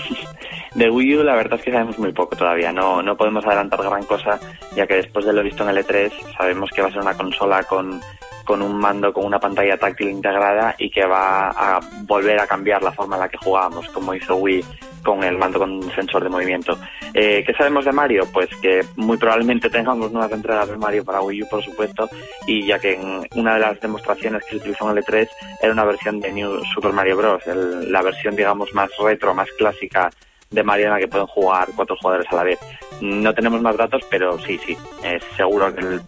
De 0.76 0.90
Wii 0.90 1.18
U 1.18 1.24
la 1.24 1.36
verdad 1.36 1.60
es 1.60 1.66
que 1.66 1.72
sabemos 1.72 2.00
muy 2.00 2.12
poco 2.14 2.36
todavía, 2.36 2.72
no, 2.72 3.04
no 3.04 3.16
podemos 3.16 3.46
adelantar 3.46 3.84
gran 3.84 4.04
cosa, 4.06 4.40
ya 4.76 4.88
que 4.88 4.96
después 4.96 5.24
de 5.24 5.32
lo 5.32 5.44
visto 5.44 5.64
en 5.64 5.70
el 5.70 5.86
E3 5.86 6.12
sabemos 6.36 6.72
que 6.72 6.82
va 6.82 6.88
a 6.88 6.92
ser 6.92 7.02
una 7.02 7.14
consola 7.14 7.62
con, 7.64 8.02
con 8.44 8.62
un 8.62 8.78
mando 8.78 9.14
con 9.14 9.26
una 9.26 9.40
pantalla 9.40 9.78
táctil 9.78 10.10
integrada 10.10 10.76
y 10.78 10.90
que 10.90 11.06
va 11.06 11.50
a 11.50 11.80
volver 12.04 12.40
a 12.40 12.48
cambiar 12.48 12.84
la 12.84 12.92
forma 12.92 13.16
en 13.16 13.22
la 13.22 13.30
que 13.30 13.38
jugábamos, 13.38 13.88
como 13.90 14.14
hizo 14.14 14.36
Wii 14.36 14.64
con 15.04 15.24
el 15.24 15.38
mando 15.38 15.60
con 15.60 15.82
sensor 15.92 16.24
de 16.24 16.30
movimiento. 16.30 16.78
Eh, 17.14 17.44
¿Qué 17.46 17.54
sabemos 17.54 17.86
de 17.86 17.92
Mario? 17.92 18.24
Pues 18.32 18.50
que 18.62 18.82
muy 18.96 19.18
probablemente 19.18 19.70
tengamos 19.70 20.12
nuevas 20.12 20.32
entregas 20.32 20.70
de 20.70 20.78
Mario 20.78 21.04
para 21.04 21.22
Wii 21.22 21.44
U, 21.44 21.50
por 21.50 21.64
supuesto, 21.64 22.10
y 22.48 22.66
ya 22.66 22.80
que 22.80 22.94
en 22.94 23.28
una 23.36 23.56
de 23.56 23.60
las 23.60 23.80
demostraciones 23.80 24.44
que 24.44 24.52
se 24.52 24.58
utilizó 24.58 24.90
en 24.90 24.98
el 24.98 25.04
E3 25.04 25.28
era 25.62 25.74
una 25.74 25.84
versión 25.84 26.20
de 26.20 26.32
New 26.32 26.64
Super 26.74 26.94
Mario 26.94 27.18
Bros., 27.18 27.46
el, 27.48 27.92
la 27.92 28.02
versión, 28.02 28.36
digamos, 28.36 28.74
más 28.74 28.90
retro, 28.98 29.34
más 29.34 29.50
clásica 29.58 30.10
de 30.50 30.64
Mario 30.64 30.86
en 30.86 30.94
la 30.94 31.00
que 31.00 31.08
pueden 31.08 31.28
jugar 31.28 31.68
cuatro 31.76 31.96
jugadores 32.00 32.32
a 32.32 32.36
la 32.36 32.44
vez. 32.44 32.60
No 33.02 33.34
tenemos 33.34 33.62
más 33.62 33.76
datos, 33.76 34.04
pero 34.10 34.40
sí, 34.40 34.60
sí, 34.66 34.78
es 35.04 35.24
seguro 35.36 35.74
que 35.74 35.82
el 35.82 36.02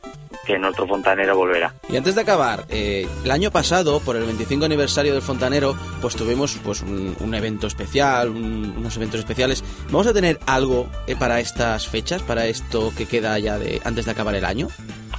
que 0.46 0.58
nuestro 0.58 0.88
fontanero 0.88 1.36
volverá. 1.36 1.74
Y 1.90 1.98
antes 1.98 2.16
de 2.16 2.22
acabar, 2.22 2.66
eh, 2.70 3.08
el 3.24 3.32
año 3.32 3.52
pasado, 3.52 4.00
por 4.00 4.16
el 4.16 4.24
25 4.24 4.66
aniversario 4.66 5.14
del 5.14 5.22
fontanero, 5.22 5.76
pues 6.02 6.16
tuvimos 6.16 6.58
pues 6.64 6.82
un, 6.82 7.16
un 7.20 7.34
evento 7.34 7.68
especial, 7.68 8.30
un, 8.30 8.76
unos 8.78 8.96
eventos 8.98 9.20
especiales. 9.20 9.64
¿Vamos 9.88 10.08
a 10.08 10.14
tener 10.14 10.40
algo 10.46 10.88
eh, 11.08 11.16
para 11.16 11.40
estas 11.40 11.88
fechas, 11.88 12.22
para 12.22 12.46
esto 12.46 12.94
que 12.98 13.08
queda 13.08 13.38
ya 13.40 13.58
de 13.58 13.82
antes 13.84 14.06
de 14.06 14.12
acabar 14.12 14.36
el 14.36 14.46
año? 14.46 14.68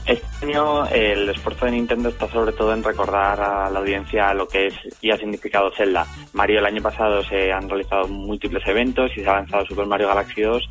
Este 0.07 0.25
año 0.43 0.87
el 0.87 1.29
esfuerzo 1.29 1.65
de 1.65 1.73
Nintendo 1.73 2.11
está 2.11 2.29
sobre 2.29 2.53
todo 2.53 2.73
en 2.73 2.85
recordar 2.85 3.41
a 3.41 3.69
la 3.69 3.79
audiencia 3.81 4.33
lo 4.35 4.47
que 4.47 4.69
es 4.69 4.75
y 5.01 5.11
ha 5.11 5.17
significado 5.17 5.73
Zelda. 5.77 6.07
Mario 6.33 6.61
el 6.61 6.67
año 6.67 6.81
pasado 6.81 7.25
se 7.25 7.53
han 7.53 7.69
realizado 7.69 8.07
múltiples 8.07 8.65
eventos 8.69 9.11
y 9.17 9.23
se 9.23 9.29
ha 9.29 9.35
lanzado 9.35 9.67
Super 9.67 9.87
Mario 9.87 10.07
Galaxy 10.07 10.43
2 10.43 10.69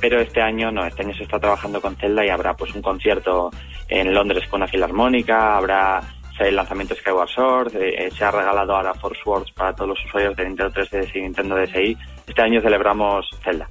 pero 0.00 0.20
este 0.20 0.40
año 0.40 0.70
no, 0.70 0.84
este 0.86 1.02
año 1.02 1.14
se 1.14 1.24
está 1.24 1.38
trabajando 1.38 1.80
con 1.80 1.96
Zelda 1.96 2.24
y 2.24 2.28
habrá 2.28 2.54
pues 2.54 2.74
un 2.74 2.82
concierto 2.82 3.50
en 3.88 4.14
Londres 4.14 4.48
con 4.48 4.62
una 4.62 4.70
filarmónica, 4.70 5.56
habrá 5.56 6.02
el 6.38 6.54
lanzamiento 6.54 6.94
de 6.94 7.00
Skyward 7.00 7.28
Sword, 7.28 7.76
eh, 7.76 8.10
se 8.16 8.24
ha 8.24 8.30
regalado 8.30 8.76
ahora 8.76 8.94
Force 8.94 9.20
Wars 9.24 9.50
para 9.52 9.74
todos 9.74 9.90
los 9.90 10.04
usuarios 10.04 10.36
de 10.36 10.44
Nintendo 10.44 10.72
3DS 10.72 11.16
y 11.16 11.20
Nintendo 11.22 11.56
DSi. 11.56 11.96
Este 12.26 12.42
año 12.42 12.60
celebramos 12.60 13.28
Zelda. 13.42 13.68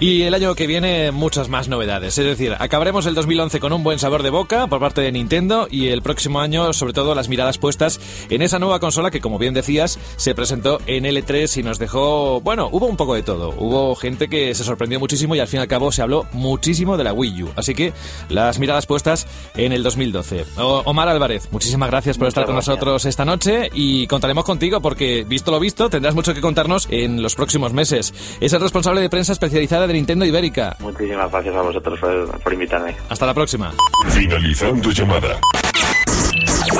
Y 0.00 0.22
el 0.22 0.34
año 0.34 0.54
que 0.54 0.66
viene 0.66 1.10
muchas 1.10 1.48
más 1.48 1.68
novedades. 1.68 2.18
Es 2.18 2.24
decir, 2.24 2.54
acabaremos 2.58 3.06
el 3.06 3.14
2011 3.14 3.60
con 3.60 3.72
un 3.72 3.82
buen 3.82 3.98
sabor 3.98 4.22
de 4.22 4.30
boca 4.30 4.66
por 4.66 4.80
parte 4.80 5.00
de 5.00 5.12
Nintendo 5.12 5.68
y 5.70 5.88
el 5.88 6.02
próximo 6.02 6.40
año, 6.40 6.72
sobre 6.72 6.92
todo, 6.92 7.14
las 7.14 7.28
miradas 7.28 7.58
puestas 7.58 8.00
en 8.30 8.42
esa 8.42 8.58
nueva 8.58 8.80
consola 8.80 9.10
que, 9.10 9.20
como 9.20 9.38
bien 9.38 9.54
decías, 9.54 9.98
se 10.16 10.34
presentó 10.34 10.80
en 10.86 11.04
L3 11.04 11.58
y 11.58 11.62
nos 11.62 11.78
dejó... 11.78 12.40
Bueno, 12.40 12.68
hubo 12.72 12.86
un 12.86 12.96
poco 12.96 13.14
de 13.14 13.22
todo. 13.22 13.54
Hubo 13.58 13.94
gente 13.94 14.28
que 14.28 14.54
se 14.54 14.64
sorprendió 14.64 15.00
muchísimo 15.00 15.34
y 15.34 15.40
al 15.40 15.48
fin 15.48 15.58
y 15.58 15.62
al 15.62 15.68
cabo 15.68 15.92
se 15.92 16.02
habló 16.02 16.26
muchísimo 16.32 16.96
de 16.96 17.04
la 17.04 17.12
Wii 17.12 17.42
U. 17.42 17.50
Así 17.56 17.74
que 17.74 17.92
las 18.28 18.58
miradas 18.58 18.86
puestas 18.86 19.26
en 19.56 19.72
el 19.72 19.82
2012. 19.82 20.44
O 20.58 20.82
Omar 20.84 21.08
Álvarez, 21.08 21.48
muchísimas 21.50 21.90
gracias 21.90 22.16
por 22.16 22.26
Muchas 22.26 22.30
estar 22.32 22.46
con 22.46 22.54
gracias. 22.54 22.68
nosotros 22.68 23.04
esta 23.04 23.24
noche 23.24 23.70
y 23.72 24.06
contaremos 24.06 24.44
contigo 24.44 24.80
porque, 24.80 25.24
visto 25.28 25.50
lo 25.50 25.60
visto, 25.60 25.90
tendrás 25.90 26.14
mucho 26.14 26.34
que 26.34 26.40
contarnos 26.40 26.88
en 26.90 27.22
los 27.22 27.34
próximos 27.34 27.72
meses. 27.72 28.14
Es 28.40 28.52
el 28.52 28.60
responsable 28.60 29.00
de 29.00 29.10
prensa 29.10 29.32
especializada 29.32 29.67
de 29.68 29.92
Nintendo 29.92 30.24
Ibérica. 30.24 30.76
Muchísimas 30.80 31.30
gracias 31.30 31.54
a 31.54 31.62
vosotros 31.62 32.00
por, 32.00 32.40
por 32.40 32.52
invitarme. 32.52 32.96
Hasta 33.08 33.26
la 33.26 33.34
próxima. 33.34 33.72
Finalizando 34.10 34.90
llamada. 34.90 35.38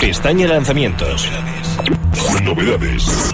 Pestaña 0.01 0.47
lanzamientos. 0.47 1.31
Novedades. 2.43 3.31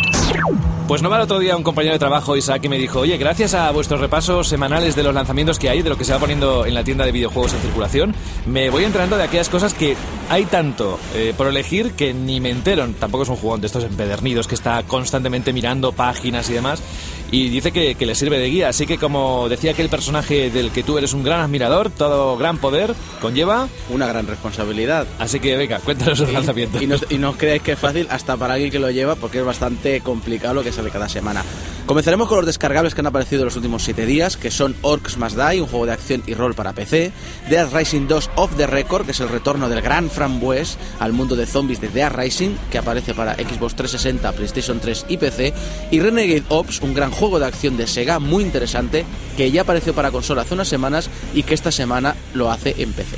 Pues 0.87 1.00
no 1.00 1.09
va 1.09 1.17
el 1.17 1.23
otro 1.23 1.38
día 1.38 1.57
un 1.57 1.62
compañero 1.62 1.95
de 1.95 1.99
trabajo, 1.99 2.37
Isaac, 2.37 2.61
que 2.61 2.69
me 2.69 2.76
dijo, 2.76 3.00
oye, 3.00 3.17
gracias 3.17 3.55
a 3.55 3.71
vuestros 3.71 4.00
repasos 4.00 4.49
semanales 4.49 4.95
de 4.95 5.03
los 5.03 5.14
lanzamientos 5.14 5.59
que 5.59 5.71
hay, 5.71 5.81
de 5.81 5.88
lo 5.88 5.97
que 5.97 6.05
se 6.05 6.12
va 6.12 6.19
poniendo 6.19 6.67
en 6.67 6.75
la 6.75 6.85
tienda 6.85 7.07
de 7.07 7.12
videojuegos 7.12 7.55
en 7.55 7.61
circulación, 7.61 8.14
me 8.45 8.69
voy 8.69 8.85
enterando 8.85 9.17
de 9.17 9.23
aquellas 9.23 9.49
cosas 9.49 9.73
que 9.73 9.97
hay 10.29 10.45
tanto 10.45 10.99
eh, 11.14 11.33
por 11.35 11.47
elegir 11.47 11.93
que 11.93 12.12
ni 12.12 12.38
me 12.38 12.50
entero. 12.50 12.87
Tampoco 13.00 13.23
es 13.23 13.31
un 13.31 13.37
jugón 13.37 13.62
de 13.62 13.67
estos 13.67 13.83
empedernidos 13.85 14.47
que 14.47 14.55
está 14.55 14.83
constantemente 14.83 15.55
mirando 15.55 15.93
páginas 15.93 16.50
y 16.50 16.53
demás. 16.53 16.83
Y 17.31 17.49
dice 17.49 17.73
que, 17.73 17.97
que 17.97 18.07
le 18.07 18.14
sirve 18.14 18.38
de 18.38 18.49
guía. 18.49 18.69
Así 18.69 18.87
que 18.87 18.99
como 18.99 19.49
decía 19.49 19.73
aquel 19.73 19.88
personaje 19.88 20.50
del 20.50 20.71
que 20.71 20.83
tú 20.83 20.99
eres 20.99 21.14
un 21.14 21.25
gran 21.25 21.41
admirador, 21.41 21.91
todo 21.91 22.37
gran 22.37 22.59
poder 22.59 22.95
conlleva... 23.21 23.69
Una 23.88 24.07
gran 24.07 24.26
responsabilidad. 24.26 25.07
Así 25.19 25.41
que 25.41 25.57
venga, 25.57 25.81
cuéntanos 25.81 26.21
los 26.21 26.33
lanzamientos. 26.33 26.81
Y 26.81 26.87
no, 26.87 26.97
y 27.09 27.19
no 27.19 27.31
os 27.31 27.37
creáis 27.37 27.62
que 27.62 27.73
es 27.73 27.79
fácil 27.79 28.07
hasta 28.11 28.37
para 28.37 28.55
alguien 28.55 28.71
que 28.71 28.79
lo 28.79 28.91
lleva 28.91 29.17
porque 29.17 29.38
es 29.38 29.45
bastante 29.45 30.00
complicado 30.03 30.55
lo 30.55 30.62
que 30.62 30.74
sale 30.75 30.90
cada 30.90 31.09
semana. 31.09 31.43
Comenzaremos 31.87 32.28
con 32.28 32.38
los 32.38 32.47
descargables 32.47 32.95
que 32.95 33.00
han 33.00 33.07
aparecido 33.07 33.43
en 33.43 33.47
los 33.47 33.57
últimos 33.57 33.83
7 33.83 34.07
días, 34.07 34.37
que 34.37 34.50
son 34.50 34.75
Orcs 34.83 35.19
Must 35.19 35.37
Die, 35.37 35.61
un 35.61 35.66
juego 35.66 35.87
de 35.87 35.93
acción 35.93 36.23
y 36.26 36.35
rol 36.35 36.54
para 36.54 36.73
PC, 36.73 37.12
Dead 37.50 37.69
Rising 37.73 38.09
2 38.09 38.31
Off 38.37 38.57
the 38.57 38.66
Record, 38.66 39.04
que 39.04 39.12
es 39.12 39.21
el 39.21 39.28
retorno 39.28 39.69
del 39.69 39.83
gran 39.83 40.09
frambués 40.09 40.78
al 40.99 41.12
mundo 41.12 41.37
de 41.37 41.45
zombies 41.45 41.81
de 41.81 41.88
Dead 41.88 42.11
Rising, 42.11 42.57
que 42.71 42.78
aparece 42.78 43.12
para 43.12 43.35
Xbox 43.35 43.75
360, 43.76 44.33
PlayStation 44.33 44.81
3 44.81 45.07
y 45.09 45.16
PC, 45.19 45.54
y 45.90 46.00
Renegade 46.00 46.45
Ops, 46.49 46.81
un 46.81 46.95
gran 46.95 47.11
juego 47.11 47.38
de 47.38 47.47
acción 47.47 47.76
de 47.76 47.87
Sega 47.87 48.19
muy 48.19 48.45
interesante, 48.45 49.04
que 49.35 49.50
ya 49.50 49.62
apareció 49.62 49.95
para 49.95 50.11
consola 50.11 50.43
hace 50.43 50.55
unas 50.55 50.69
semanas 50.69 51.11
y 51.35 51.43
que 51.43 51.55
esta 51.55 51.73
semana 51.73 52.14
lo 52.35 52.50
hace 52.50 52.75
en 52.79 52.93
PC. 52.93 53.17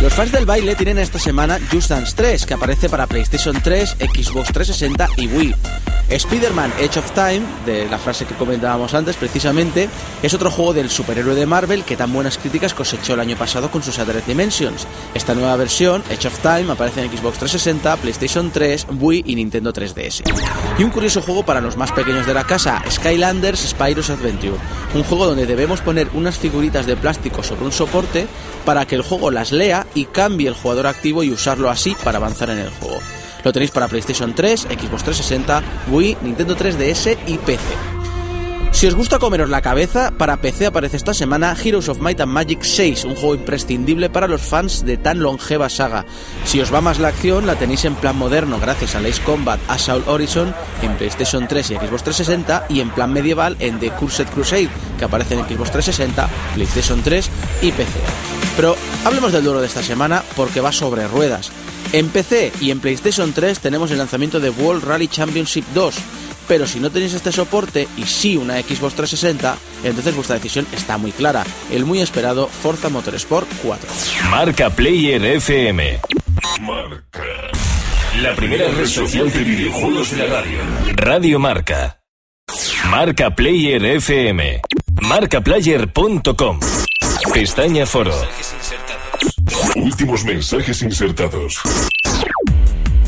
Los 0.00 0.14
fans 0.14 0.32
del 0.32 0.46
baile 0.46 0.74
tienen 0.74 0.98
esta 0.98 1.18
semana 1.18 1.58
Just 1.70 1.90
Dance 1.90 2.14
3, 2.16 2.46
que 2.46 2.54
aparece 2.54 2.88
para 2.88 3.06
PlayStation 3.06 3.60
3, 3.62 3.96
Xbox 4.00 4.52
360 4.52 5.08
y 5.16 5.28
Wii. 5.28 5.54
Spider-Man 6.10 6.72
Edge 6.78 6.98
of 6.98 7.10
Time, 7.12 7.42
de 7.64 7.88
la 7.88 7.98
frase 7.98 8.26
que 8.26 8.34
comentábamos 8.34 8.92
antes 8.94 9.16
precisamente, 9.16 9.88
es 10.22 10.34
otro 10.34 10.50
juego 10.50 10.74
del 10.74 10.90
superhéroe 10.90 11.34
de 11.34 11.46
Marvel 11.46 11.84
que 11.84 11.96
tan 11.96 12.12
buenas 12.12 12.36
críticas 12.36 12.74
cosechó 12.74 13.14
el 13.14 13.20
año 13.20 13.36
pasado 13.36 13.70
con 13.70 13.82
sus 13.82 13.96
Shattered 13.96 14.24
Dimensions. 14.24 14.86
Esta 15.14 15.34
nueva 15.34 15.56
versión, 15.56 16.02
Edge 16.10 16.26
of 16.26 16.38
Time, 16.40 16.70
aparece 16.70 17.02
en 17.02 17.10
Xbox 17.10 17.38
360, 17.38 17.96
PlayStation 17.96 18.50
3, 18.50 18.88
Wii 19.00 19.22
y 19.26 19.36
Nintendo 19.36 19.72
3DS. 19.72 20.22
Y 20.78 20.82
un 20.82 20.90
curioso 20.90 21.22
juego 21.22 21.44
para 21.44 21.60
los 21.60 21.76
más 21.76 21.92
pequeños 21.92 22.26
de 22.26 22.34
la 22.34 22.44
casa, 22.44 22.82
Skylanders 22.90 23.60
Spyro's 23.60 24.10
Adventure, 24.10 24.56
un 24.94 25.04
juego 25.04 25.26
donde 25.26 25.46
debemos 25.46 25.80
poner 25.80 26.08
unas 26.14 26.38
figuritas 26.38 26.86
de 26.86 26.96
plástico 26.96 27.42
sobre 27.42 27.64
un 27.64 27.72
soporte 27.72 28.26
para 28.64 28.86
que 28.86 28.94
el 28.94 29.02
juego 29.02 29.30
las 29.30 29.52
lea 29.52 29.86
y 29.94 30.06
cambie 30.06 30.48
el 30.48 30.54
jugador 30.54 30.86
activo 30.86 31.22
y 31.22 31.30
usarlo 31.30 31.70
así 31.70 31.96
para 32.04 32.18
avanzar 32.18 32.50
en 32.50 32.58
el 32.58 32.70
juego. 32.70 32.98
Lo 33.44 33.52
tenéis 33.52 33.70
para 33.70 33.88
PlayStation 33.88 34.34
3, 34.34 34.60
Xbox 34.62 35.04
360, 35.04 35.62
Wii, 35.90 36.18
Nintendo 36.22 36.56
3DS 36.56 37.18
y 37.26 37.38
PC. 37.38 38.01
Si 38.72 38.88
os 38.88 38.94
gusta 38.94 39.20
comeros 39.20 39.50
la 39.50 39.60
cabeza, 39.60 40.10
para 40.16 40.38
PC 40.38 40.66
aparece 40.66 40.96
esta 40.96 41.14
semana 41.14 41.54
Heroes 41.54 41.88
of 41.88 42.00
Might 42.00 42.20
and 42.20 42.32
Magic 42.32 42.62
6, 42.62 43.04
un 43.04 43.14
juego 43.14 43.34
imprescindible 43.36 44.10
para 44.10 44.26
los 44.26 44.40
fans 44.40 44.84
de 44.84 44.96
tan 44.96 45.20
longeva 45.20 45.68
saga. 45.68 46.04
Si 46.44 46.60
os 46.60 46.72
va 46.74 46.80
más 46.80 46.98
la 46.98 47.08
acción, 47.08 47.46
la 47.46 47.54
tenéis 47.54 47.84
en 47.84 47.94
plan 47.94 48.16
moderno 48.16 48.58
gracias 48.58 48.96
a 48.96 48.98
Ace 48.98 49.22
Combat 49.22 49.60
Assault 49.68 50.08
Horizon 50.08 50.52
en 50.80 50.96
PlayStation 50.96 51.46
3 51.46 51.70
y 51.70 51.74
Xbox 51.74 52.02
360 52.02 52.66
y 52.70 52.80
en 52.80 52.90
plan 52.90 53.12
medieval 53.12 53.56
en 53.60 53.78
The 53.78 53.90
Cursed 53.90 54.26
Crusade, 54.28 54.70
que 54.98 55.04
aparece 55.04 55.34
en 55.34 55.44
Xbox 55.44 55.70
360, 55.70 56.28
PlayStation 56.54 57.02
3 57.02 57.30
y 57.60 57.72
PC. 57.72 58.00
Pero 58.56 58.74
hablemos 59.04 59.32
del 59.32 59.44
duro 59.44 59.60
de 59.60 59.66
esta 59.66 59.82
semana 59.82 60.24
porque 60.34 60.60
va 60.60 60.72
sobre 60.72 61.06
ruedas. 61.06 61.52
En 61.92 62.08
PC 62.08 62.52
y 62.60 62.70
en 62.70 62.80
PlayStation 62.80 63.32
3 63.32 63.60
tenemos 63.60 63.90
el 63.90 63.98
lanzamiento 63.98 64.40
de 64.40 64.50
World 64.50 64.82
Rally 64.84 65.08
Championship 65.08 65.64
2, 65.74 65.94
pero 66.48 66.66
si 66.66 66.80
no 66.80 66.90
tenéis 66.90 67.14
este 67.14 67.32
soporte 67.32 67.88
y 67.96 68.04
sí 68.04 68.36
una 68.36 68.60
Xbox 68.60 68.94
360, 68.94 69.56
entonces 69.84 70.14
vuestra 70.14 70.36
decisión 70.36 70.66
está 70.72 70.98
muy 70.98 71.12
clara, 71.12 71.44
el 71.70 71.84
muy 71.84 72.00
esperado 72.00 72.48
Forza 72.48 72.88
Motorsport 72.88 73.48
4. 73.62 73.90
Marca 74.30 74.70
Player 74.70 75.24
FM. 75.24 76.00
Marca. 76.60 77.52
La 78.20 78.34
primera 78.34 78.68
red 78.68 78.86
social 78.86 79.32
de 79.32 79.40
videojuegos 79.40 80.10
de 80.10 80.16
la 80.18 80.40
radio. 80.40 80.58
Radio 80.96 81.38
Marca. 81.38 82.00
Marca 82.90 83.30
Player 83.34 83.84
FM. 83.84 84.60
Marcaplayer.com. 85.00 86.60
Pestaña 87.32 87.86
Foro. 87.86 88.14
Últimos 89.76 90.24
mensajes 90.24 90.82
insertados. 90.82 91.62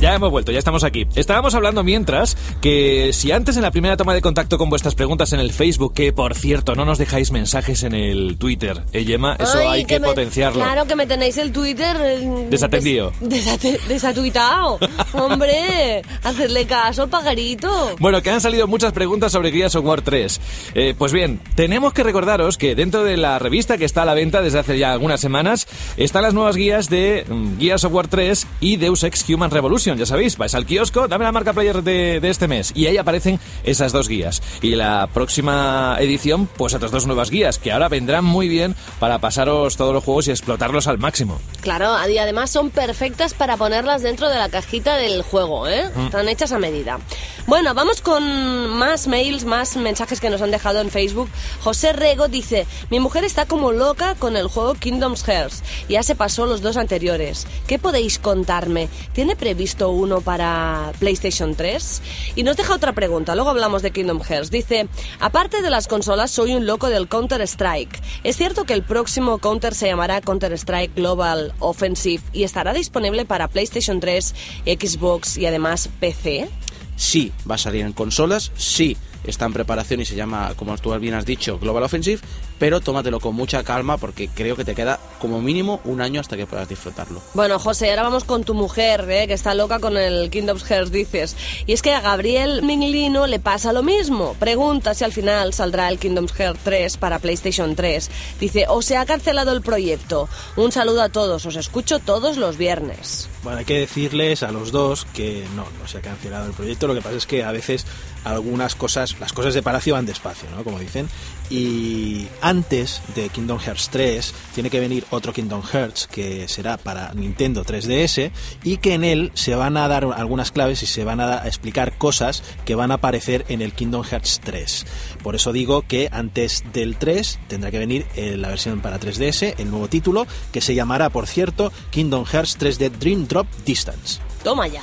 Ya 0.04 0.14
hemos 0.14 0.30
vuelto, 0.30 0.52
ya 0.52 0.58
estamos 0.58 0.84
aquí. 0.84 1.06
Estábamos 1.14 1.54
hablando 1.54 1.82
mientras 1.82 2.36
que 2.60 3.14
si 3.14 3.32
antes 3.32 3.56
en 3.56 3.62
la 3.62 3.70
primera 3.70 3.96
toma 3.96 4.12
de 4.12 4.20
contacto 4.20 4.58
con 4.58 4.68
vuestras 4.68 4.94
preguntas 4.94 5.32
en 5.32 5.40
el 5.40 5.50
Facebook, 5.50 5.94
que 5.94 6.12
por 6.12 6.34
cierto 6.34 6.74
no 6.74 6.84
nos 6.84 6.98
dejáis 6.98 7.30
mensajes 7.30 7.84
en 7.84 7.94
el 7.94 8.36
Twitter, 8.36 8.82
¿eh, 8.92 9.02
Gemma? 9.06 9.34
Eso 9.40 9.56
Ay, 9.56 9.66
hay 9.66 9.84
que, 9.86 9.98
me- 10.00 10.08
potenciarlo. 10.08 10.62
Claro 10.62 10.84
que 10.86 10.94
me 10.94 11.06
tenéis 11.06 11.38
el 11.38 11.52
Twitter... 11.52 11.96
eh, 11.98 12.46
Desatendido. 12.50 13.14
des- 13.22 13.46
desate- 13.46 13.80
desatuitado. 13.88 14.78
Hombre, 15.14 16.02
hacerle 16.22 16.66
caso 16.66 17.04
al 17.04 17.08
pajarito. 17.08 17.96
Bueno, 17.98 18.20
que 18.20 18.28
han 18.28 18.42
salido 18.42 18.66
muchas 18.66 18.92
preguntas 18.92 19.32
sobre 19.32 19.52
Gears 19.52 19.74
of 19.76 19.86
War 19.86 20.02
3. 20.02 20.40
Eh, 20.74 20.94
pues 20.98 21.14
bien, 21.14 21.40
tenemos 21.54 21.94
que 21.94 22.02
recordaros 22.02 22.58
que 22.58 22.74
dentro 22.74 23.04
de 23.04 23.16
la 23.16 23.38
revista 23.38 23.78
que 23.78 23.86
está 23.86 24.02
a 24.02 24.04
la 24.04 24.12
venta 24.12 24.42
desde 24.42 24.58
hace 24.58 24.76
ya 24.76 24.92
algunas 24.92 25.22
semanas 25.22 25.66
están 25.96 26.24
las 26.24 26.34
nuevas 26.34 26.56
guías 26.56 26.90
de 26.90 27.24
mm, 27.26 27.58
Gears 27.58 27.84
of 27.84 27.94
War 27.94 28.06
3 28.06 28.46
y 28.60 28.76
Deus 28.76 29.02
Ex 29.02 29.24
Human 29.30 29.50
Revolution. 29.50 29.93
Ya 29.98 30.06
sabéis, 30.06 30.36
vais 30.36 30.54
al 30.54 30.66
kiosco, 30.66 31.08
dame 31.08 31.24
la 31.24 31.32
marca 31.32 31.52
player 31.52 31.82
de, 31.82 32.20
de 32.20 32.30
este 32.30 32.48
mes 32.48 32.72
y 32.74 32.86
ahí 32.86 32.96
aparecen 32.96 33.38
esas 33.64 33.92
dos 33.92 34.08
guías. 34.08 34.42
Y 34.62 34.74
la 34.74 35.08
próxima 35.12 35.96
edición, 36.00 36.46
pues 36.56 36.74
otras 36.74 36.90
dos 36.90 37.06
nuevas 37.06 37.30
guías 37.30 37.58
que 37.58 37.72
ahora 37.72 37.88
vendrán 37.88 38.24
muy 38.24 38.48
bien 38.48 38.74
para 38.98 39.18
pasaros 39.18 39.76
todos 39.76 39.94
los 39.94 40.04
juegos 40.04 40.28
y 40.28 40.30
explotarlos 40.30 40.86
al 40.86 40.98
máximo. 40.98 41.40
Claro, 41.60 41.96
y 42.08 42.18
además 42.18 42.50
son 42.50 42.70
perfectas 42.70 43.34
para 43.34 43.56
ponerlas 43.56 44.02
dentro 44.02 44.28
de 44.28 44.36
la 44.36 44.48
cajita 44.48 44.96
del 44.96 45.22
juego, 45.22 45.68
¿eh? 45.68 45.90
Mm. 45.94 46.06
Están 46.06 46.28
hechas 46.28 46.52
a 46.52 46.58
medida. 46.58 46.98
Bueno, 47.46 47.74
vamos 47.74 48.00
con 48.00 48.68
más 48.68 49.06
mails, 49.06 49.44
más 49.44 49.76
mensajes 49.76 50.20
que 50.20 50.30
nos 50.30 50.40
han 50.40 50.50
dejado 50.50 50.80
en 50.80 50.90
Facebook. 50.90 51.28
José 51.62 51.92
Rego 51.92 52.28
dice, 52.28 52.66
mi 52.90 53.00
mujer 53.00 53.24
está 53.24 53.46
como 53.46 53.72
loca 53.72 54.14
con 54.14 54.36
el 54.36 54.48
juego 54.48 54.74
Kingdom's 54.74 55.24
Hearts. 55.24 55.62
Ya 55.88 56.02
se 56.02 56.14
pasó 56.14 56.46
los 56.46 56.62
dos 56.62 56.76
anteriores. 56.76 57.46
¿Qué 57.66 57.78
podéis 57.78 58.18
contarme? 58.18 58.88
¿Tiene 59.12 59.36
previsto 59.36 59.83
uno 59.90 60.20
para 60.20 60.92
PlayStation 60.98 61.54
3? 61.54 62.02
Y 62.36 62.42
nos 62.42 62.56
deja 62.56 62.74
otra 62.74 62.92
pregunta, 62.92 63.34
luego 63.34 63.50
hablamos 63.50 63.82
de 63.82 63.90
Kingdom 63.90 64.20
Hearts. 64.20 64.50
Dice, 64.50 64.88
aparte 65.20 65.62
de 65.62 65.70
las 65.70 65.88
consolas, 65.88 66.30
soy 66.30 66.54
un 66.54 66.66
loco 66.66 66.88
del 66.88 67.08
Counter-Strike. 67.08 68.00
¿Es 68.22 68.36
cierto 68.36 68.64
que 68.64 68.74
el 68.74 68.82
próximo 68.82 69.38
Counter 69.38 69.74
se 69.74 69.86
llamará 69.86 70.20
Counter-Strike 70.20 70.94
Global 70.94 71.54
Offensive 71.58 72.22
y 72.32 72.44
estará 72.44 72.72
disponible 72.72 73.24
para 73.24 73.48
PlayStation 73.48 74.00
3, 74.00 74.34
Xbox 74.66 75.36
y 75.36 75.46
además 75.46 75.88
PC? 76.00 76.48
Sí, 76.96 77.32
va 77.48 77.56
a 77.56 77.58
salir 77.58 77.84
en 77.84 77.92
consolas, 77.92 78.52
sí, 78.56 78.96
está 79.24 79.46
en 79.46 79.52
preparación 79.52 80.00
y 80.00 80.04
se 80.04 80.14
llama, 80.14 80.52
como 80.56 80.76
tú 80.78 80.96
bien 80.98 81.14
has 81.14 81.24
dicho, 81.24 81.58
Global 81.58 81.82
Offensive, 81.82 82.20
pero 82.58 82.80
tómatelo 82.80 83.20
con 83.20 83.34
mucha 83.34 83.62
calma 83.64 83.96
porque 83.98 84.28
creo 84.28 84.56
que 84.56 84.64
te 84.64 84.74
queda 84.74 84.98
como 85.18 85.40
mínimo 85.40 85.80
un 85.84 86.00
año 86.00 86.20
hasta 86.20 86.36
que 86.36 86.46
puedas 86.46 86.68
disfrutarlo. 86.68 87.20
Bueno, 87.34 87.58
José, 87.58 87.90
ahora 87.90 88.02
vamos 88.02 88.24
con 88.24 88.44
tu 88.44 88.54
mujer, 88.54 89.06
¿eh? 89.10 89.26
que 89.26 89.34
está 89.34 89.54
loca 89.54 89.78
con 89.78 89.96
el 89.96 90.30
Kingdom's 90.30 90.64
Hearts, 90.64 90.92
dices. 90.92 91.36
Y 91.66 91.72
es 91.72 91.82
que 91.82 91.92
a 91.92 92.00
Gabriel 92.00 92.62
Minglino 92.62 93.26
le 93.26 93.40
pasa 93.40 93.72
lo 93.72 93.82
mismo. 93.82 94.34
Pregunta 94.38 94.94
si 94.94 95.04
al 95.04 95.12
final 95.12 95.52
saldrá 95.52 95.88
el 95.88 95.98
Kingdom's 95.98 96.32
Hearts 96.32 96.60
3 96.64 96.96
para 96.96 97.18
PlayStation 97.18 97.74
3. 97.74 98.10
Dice, 98.40 98.66
o 98.68 98.82
se 98.82 98.96
ha 98.96 99.06
cancelado 99.06 99.52
el 99.52 99.62
proyecto. 99.62 100.28
Un 100.56 100.72
saludo 100.72 101.02
a 101.02 101.08
todos, 101.08 101.46
os 101.46 101.56
escucho 101.56 101.98
todos 101.98 102.36
los 102.36 102.56
viernes. 102.56 103.28
Bueno, 103.42 103.58
hay 103.58 103.64
que 103.64 103.78
decirles 103.78 104.42
a 104.42 104.52
los 104.52 104.72
dos 104.72 105.06
que 105.12 105.44
no, 105.54 105.66
no 105.80 105.88
se 105.88 105.98
ha 105.98 106.00
cancelado 106.00 106.46
el 106.46 106.52
proyecto. 106.52 106.86
Lo 106.86 106.94
que 106.94 107.02
pasa 107.02 107.16
es 107.16 107.26
que 107.26 107.44
a 107.44 107.52
veces 107.52 107.86
algunas 108.24 108.74
cosas, 108.74 109.18
las 109.20 109.32
cosas 109.32 109.54
de 109.54 109.62
Palacio 109.62 109.94
van 109.94 110.06
despacio, 110.06 110.48
¿no? 110.56 110.64
Como 110.64 110.78
dicen. 110.78 111.08
Y 111.50 112.26
antes 112.40 113.02
de 113.14 113.28
Kingdom 113.28 113.58
Hearts 113.58 113.90
3 113.90 114.34
tiene 114.54 114.70
que 114.70 114.80
venir 114.80 115.04
otro 115.10 115.32
Kingdom 115.32 115.62
Hearts 115.62 116.06
que 116.06 116.48
será 116.48 116.78
para 116.78 117.12
Nintendo 117.12 117.64
3DS 117.64 118.30
y 118.62 118.78
que 118.78 118.94
en 118.94 119.04
él 119.04 119.30
se 119.34 119.54
van 119.54 119.76
a 119.76 119.86
dar 119.86 120.04
algunas 120.04 120.52
claves 120.52 120.82
y 120.82 120.86
se 120.86 121.04
van 121.04 121.20
a, 121.20 121.46
explicar 121.46 121.98
cosas 121.98 122.42
que 122.64 122.74
van 122.74 122.90
a 122.90 122.94
aparecer 122.94 123.44
en 123.48 123.60
el 123.60 123.72
Kingdom 123.72 124.04
Hearts 124.04 124.40
3. 124.42 124.86
Por 125.22 125.34
eso 125.34 125.52
digo 125.52 125.82
que 125.82 126.08
antes 126.10 126.64
del 126.72 126.96
3 126.96 127.40
tendrá 127.48 127.70
que 127.70 127.78
venir 127.78 128.06
la 128.16 128.48
versión 128.48 128.80
para 128.80 128.98
3DS, 128.98 129.54
el 129.58 129.70
nuevo 129.70 129.88
título, 129.88 130.26
que 130.52 130.60
se 130.60 130.74
llamará, 130.74 131.10
por 131.10 131.26
cierto, 131.26 131.72
Kingdom 131.90 132.24
Hearts 132.24 132.58
3D 132.58 132.90
Dream 132.90 133.26
Drop 133.26 133.46
Distance. 133.64 134.20
Toma 134.42 134.66
ya. 134.66 134.82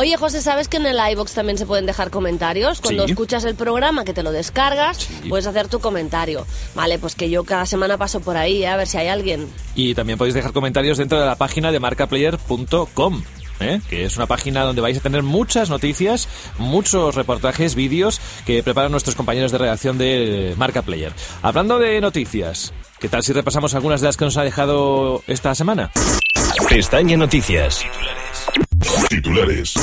Oye, 0.00 0.16
José, 0.16 0.40
¿sabes 0.42 0.68
que 0.68 0.76
en 0.76 0.86
el 0.86 0.96
iBox 1.10 1.34
también 1.34 1.58
se 1.58 1.66
pueden 1.66 1.84
dejar 1.84 2.12
comentarios? 2.12 2.80
Cuando 2.80 3.04
Sí. 3.04 3.10
escuchas 3.10 3.42
el 3.42 3.56
programa, 3.56 4.04
que 4.04 4.14
te 4.14 4.22
lo 4.22 4.30
descargas, 4.30 4.98
Sí. 4.98 5.28
puedes 5.28 5.44
hacer 5.48 5.66
tu 5.66 5.80
comentario. 5.80 6.46
Vale, 6.76 7.00
pues 7.00 7.16
que 7.16 7.28
yo 7.30 7.42
cada 7.42 7.66
semana 7.66 7.98
paso 7.98 8.20
por 8.20 8.36
ahí, 8.36 8.62
¿eh? 8.62 8.68
a 8.68 8.76
ver 8.76 8.86
si 8.86 8.96
hay 8.96 9.08
alguien. 9.08 9.48
Y 9.74 9.96
también 9.96 10.16
podéis 10.16 10.34
dejar 10.36 10.52
comentarios 10.52 10.98
dentro 10.98 11.18
de 11.18 11.26
la 11.26 11.34
página 11.34 11.72
de 11.72 11.80
marcaplayer.com. 11.80 13.24
¿eh? 13.60 13.80
que 13.90 14.04
es 14.04 14.16
una 14.16 14.26
página 14.26 14.62
donde 14.62 14.80
vais 14.80 14.96
a 14.98 15.00
tener 15.00 15.24
muchas 15.24 15.68
noticias, 15.68 16.28
muchos 16.58 17.16
reportajes, 17.16 17.74
vídeos 17.74 18.20
que 18.46 18.62
preparan 18.62 18.92
nuestros 18.92 19.16
compañeros 19.16 19.50
de 19.50 19.58
redacción 19.58 19.98
de 19.98 20.54
Marca 20.56 20.82
Player. 20.82 21.12
Hablando 21.42 21.80
de 21.80 22.00
noticias, 22.00 22.72
¿qué 23.00 23.08
tal 23.08 23.24
si 23.24 23.32
repasamos 23.32 23.74
algunas 23.74 24.00
de 24.00 24.06
las 24.06 24.16
que 24.16 24.26
nos 24.26 24.36
ha 24.36 24.44
dejado 24.44 25.24
esta 25.26 25.56
semana? 25.56 25.90
Pestaña 26.68 27.16
Noticias. 27.16 27.84
Titulares. 29.08 29.74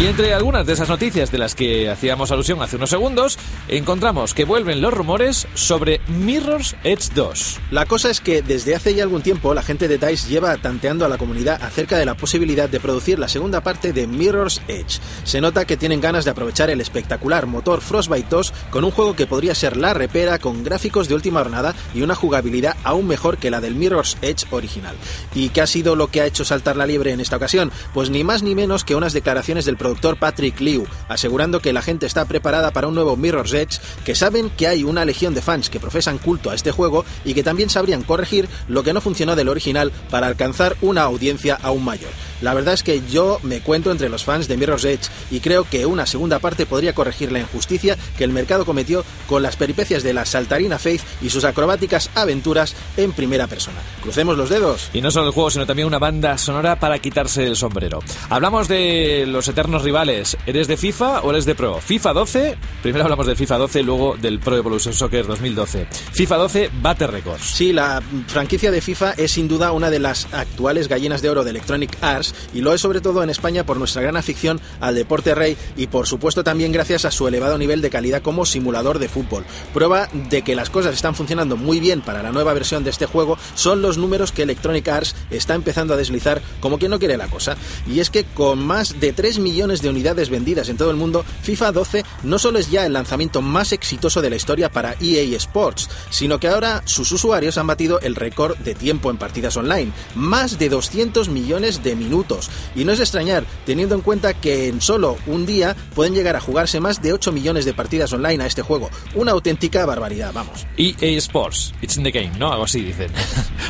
Y 0.00 0.06
entre 0.06 0.34
algunas 0.34 0.66
de 0.66 0.72
esas 0.72 0.88
noticias 0.88 1.30
de 1.30 1.38
las 1.38 1.54
que 1.54 1.88
hacíamos 1.88 2.32
alusión 2.32 2.60
hace 2.60 2.74
unos 2.74 2.90
segundos, 2.90 3.38
encontramos 3.68 4.34
que 4.34 4.44
vuelven 4.44 4.80
los 4.80 4.92
rumores 4.92 5.46
sobre 5.54 6.00
Mirror's 6.08 6.74
Edge 6.82 7.10
2. 7.14 7.60
La 7.70 7.86
cosa 7.86 8.10
es 8.10 8.20
que 8.20 8.42
desde 8.42 8.74
hace 8.74 8.96
ya 8.96 9.04
algún 9.04 9.22
tiempo 9.22 9.54
la 9.54 9.62
gente 9.62 9.86
de 9.86 9.98
DICE 9.98 10.28
lleva 10.28 10.56
tanteando 10.56 11.04
a 11.04 11.08
la 11.08 11.18
comunidad 11.18 11.62
acerca 11.62 11.98
de 11.98 12.04
la 12.04 12.16
posibilidad 12.16 12.68
de 12.68 12.80
producir 12.80 13.20
la 13.20 13.28
segunda 13.28 13.60
parte 13.60 13.92
de 13.92 14.08
Mirror's 14.08 14.60
Edge. 14.66 14.98
Se 15.22 15.40
nota 15.40 15.66
que 15.66 15.76
tienen 15.76 16.00
ganas 16.00 16.24
de 16.24 16.32
aprovechar 16.32 16.68
el 16.70 16.80
espectacular 16.80 17.46
motor 17.46 17.80
Frostbite 17.80 18.26
2 18.28 18.52
con 18.70 18.84
un 18.84 18.90
juego 18.90 19.14
que 19.14 19.28
podría 19.28 19.54
ser 19.54 19.76
la 19.76 19.94
repera 19.94 20.40
con 20.40 20.64
gráficos 20.64 21.06
de 21.06 21.14
última 21.14 21.42
jornada 21.42 21.76
y 21.94 22.02
una 22.02 22.16
jugabilidad 22.16 22.76
aún 22.82 23.06
mejor 23.06 23.36
que 23.38 23.50
la 23.50 23.60
del 23.60 23.76
Mirror's 23.76 24.16
Edge 24.20 24.46
original. 24.50 24.96
¿Y 25.32 25.50
qué 25.50 25.60
ha 25.60 25.66
sido 25.68 25.94
lo 25.94 26.08
que 26.08 26.22
ha 26.22 26.26
hecho 26.26 26.44
saltar 26.44 26.76
la 26.76 26.86
liebre 26.86 27.12
en 27.12 27.20
esta 27.20 27.36
ocasión? 27.36 27.70
Pues 27.94 28.10
ni 28.10 28.24
más 28.24 28.42
ni 28.42 28.56
menos 28.56 28.82
que 28.82 28.96
unas 28.96 29.12
declaraciones 29.12 29.64
del 29.64 29.76
productor 29.82 30.16
Patrick 30.16 30.60
Liu, 30.60 30.86
asegurando 31.08 31.58
que 31.58 31.72
la 31.72 31.82
gente 31.82 32.06
está 32.06 32.24
preparada 32.24 32.70
para 32.70 32.86
un 32.86 32.94
nuevo 32.94 33.16
Mirror's 33.16 33.52
Edge, 33.52 33.80
que 34.04 34.14
saben 34.14 34.48
que 34.50 34.68
hay 34.68 34.84
una 34.84 35.04
legión 35.04 35.34
de 35.34 35.42
fans 35.42 35.70
que 35.70 35.80
profesan 35.80 36.18
culto 36.18 36.50
a 36.50 36.54
este 36.54 36.70
juego 36.70 37.04
y 37.24 37.34
que 37.34 37.42
también 37.42 37.68
sabrían 37.68 38.04
corregir 38.04 38.48
lo 38.68 38.84
que 38.84 38.92
no 38.92 39.00
funcionó 39.00 39.34
del 39.34 39.48
original 39.48 39.90
para 40.08 40.28
alcanzar 40.28 40.76
una 40.82 41.02
audiencia 41.02 41.58
aún 41.60 41.84
mayor. 41.84 42.10
La 42.42 42.54
verdad 42.54 42.74
es 42.74 42.82
que 42.82 43.02
yo 43.10 43.40
me 43.42 43.60
cuento 43.60 43.90
entre 43.90 44.08
los 44.08 44.24
fans 44.24 44.46
de 44.46 44.56
Mirror's 44.56 44.84
Edge 44.84 45.08
y 45.30 45.40
creo 45.40 45.64
que 45.64 45.86
una 45.86 46.06
segunda 46.06 46.38
parte 46.38 46.66
podría 46.66 46.94
corregir 46.94 47.32
la 47.32 47.40
injusticia 47.40 47.96
que 48.16 48.24
el 48.24 48.32
mercado 48.32 48.64
cometió 48.64 49.04
con 49.26 49.42
las 49.42 49.56
peripecias 49.56 50.02
de 50.04 50.12
la 50.12 50.24
saltarina 50.24 50.78
Faith 50.78 51.02
y 51.20 51.30
sus 51.30 51.44
acrobáticas 51.44 52.10
aventuras 52.14 52.76
en 52.96 53.12
primera 53.12 53.46
persona. 53.48 53.78
Crucemos 54.02 54.36
los 54.36 54.48
dedos. 54.48 54.90
Y 54.92 55.00
no 55.00 55.10
solo 55.10 55.26
el 55.26 55.32
juego, 55.32 55.50
sino 55.50 55.66
también 55.66 55.88
una 55.88 55.98
banda 55.98 56.36
sonora 56.38 56.78
para 56.78 56.98
quitarse 56.98 57.46
el 57.46 57.56
sombrero. 57.56 58.00
Hablamos 58.28 58.68
de 58.68 59.24
los 59.26 59.48
eternos 59.48 59.71
los 59.72 59.82
rivales. 59.82 60.36
¿Eres 60.46 60.68
de 60.68 60.76
FIFA 60.76 61.22
o 61.22 61.30
eres 61.30 61.44
de 61.44 61.54
Pro? 61.54 61.80
FIFA 61.80 62.12
12, 62.12 62.56
primero 62.82 63.04
hablamos 63.04 63.26
del 63.26 63.36
FIFA 63.36 63.58
12, 63.58 63.82
luego 63.82 64.16
del 64.16 64.38
Pro 64.38 64.56
Evolution 64.56 64.94
Soccer 64.94 65.26
2012. 65.26 65.86
FIFA 66.12 66.36
12 66.36 66.70
bate 66.80 67.06
récords. 67.06 67.42
Sí, 67.42 67.72
la 67.72 68.02
franquicia 68.26 68.70
de 68.70 68.80
FIFA 68.80 69.12
es 69.12 69.32
sin 69.32 69.48
duda 69.48 69.72
una 69.72 69.90
de 69.90 69.98
las 69.98 70.32
actuales 70.32 70.88
gallinas 70.88 71.22
de 71.22 71.30
oro 71.30 71.44
de 71.44 71.50
Electronic 71.50 71.96
Arts 72.02 72.34
y 72.54 72.60
lo 72.60 72.72
es 72.74 72.80
sobre 72.80 73.00
todo 73.00 73.22
en 73.22 73.30
España 73.30 73.64
por 73.64 73.78
nuestra 73.78 74.02
gran 74.02 74.16
afición 74.16 74.60
al 74.80 74.94
deporte 74.94 75.34
rey 75.34 75.56
y 75.76 75.86
por 75.86 76.06
supuesto 76.06 76.44
también 76.44 76.72
gracias 76.72 77.04
a 77.04 77.10
su 77.10 77.26
elevado 77.26 77.58
nivel 77.58 77.80
de 77.80 77.90
calidad 77.90 78.22
como 78.22 78.44
simulador 78.44 78.98
de 78.98 79.08
fútbol. 79.08 79.44
Prueba 79.72 80.08
de 80.12 80.42
que 80.42 80.54
las 80.54 80.70
cosas 80.70 80.94
están 80.94 81.14
funcionando 81.14 81.56
muy 81.56 81.80
bien 81.80 82.02
para 82.02 82.22
la 82.22 82.32
nueva 82.32 82.52
versión 82.52 82.84
de 82.84 82.90
este 82.90 83.06
juego 83.06 83.38
son 83.54 83.82
los 83.82 83.98
números 83.98 84.32
que 84.32 84.42
Electronic 84.42 84.86
Arts 84.88 85.16
está 85.30 85.54
empezando 85.54 85.94
a 85.94 85.96
deslizar 85.96 86.42
como 86.60 86.78
quien 86.78 86.90
no 86.90 86.98
quiere 86.98 87.16
la 87.16 87.28
cosa. 87.28 87.56
Y 87.86 88.00
es 88.00 88.10
que 88.10 88.24
con 88.24 88.64
más 88.64 89.00
de 89.00 89.12
3 89.12 89.38
millones 89.38 89.61
de 89.62 89.88
unidades 89.88 90.28
vendidas 90.28 90.68
en 90.68 90.76
todo 90.76 90.90
el 90.90 90.96
mundo, 90.96 91.24
FIFA 91.42 91.72
12 91.72 92.04
no 92.24 92.38
solo 92.38 92.58
es 92.58 92.70
ya 92.70 92.84
el 92.84 92.92
lanzamiento 92.92 93.40
más 93.42 93.72
exitoso 93.72 94.20
de 94.20 94.28
la 94.28 94.36
historia 94.36 94.70
para 94.70 94.96
EA 95.00 95.36
Sports, 95.36 95.88
sino 96.10 96.40
que 96.40 96.48
ahora 96.48 96.82
sus 96.84 97.12
usuarios 97.12 97.58
han 97.58 97.68
batido 97.68 98.00
el 98.00 98.16
récord 98.16 98.56
de 98.58 98.74
tiempo 98.74 99.10
en 99.10 99.18
partidas 99.18 99.56
online, 99.56 99.92
más 100.16 100.58
de 100.58 100.68
200 100.68 101.28
millones 101.28 101.82
de 101.82 101.94
minutos. 101.94 102.50
Y 102.74 102.84
no 102.84 102.92
es 102.92 103.00
extrañar, 103.00 103.44
teniendo 103.64 103.94
en 103.94 104.00
cuenta 104.00 104.34
que 104.34 104.66
en 104.66 104.80
solo 104.80 105.16
un 105.26 105.46
día 105.46 105.76
pueden 105.94 106.14
llegar 106.14 106.34
a 106.34 106.40
jugarse 106.40 106.80
más 106.80 107.00
de 107.00 107.12
8 107.12 107.30
millones 107.30 107.64
de 107.64 107.74
partidas 107.74 108.12
online 108.12 108.42
a 108.42 108.46
este 108.46 108.62
juego. 108.62 108.90
Una 109.14 109.30
auténtica 109.30 109.86
barbaridad, 109.86 110.32
vamos. 110.34 110.66
EA 110.76 111.18
Sports, 111.18 111.72
it's 111.80 111.96
in 111.96 112.02
the 112.02 112.10
game, 112.10 112.32
¿no? 112.38 112.50
Algo 112.50 112.64
así 112.64 112.80
dicen. 112.80 113.12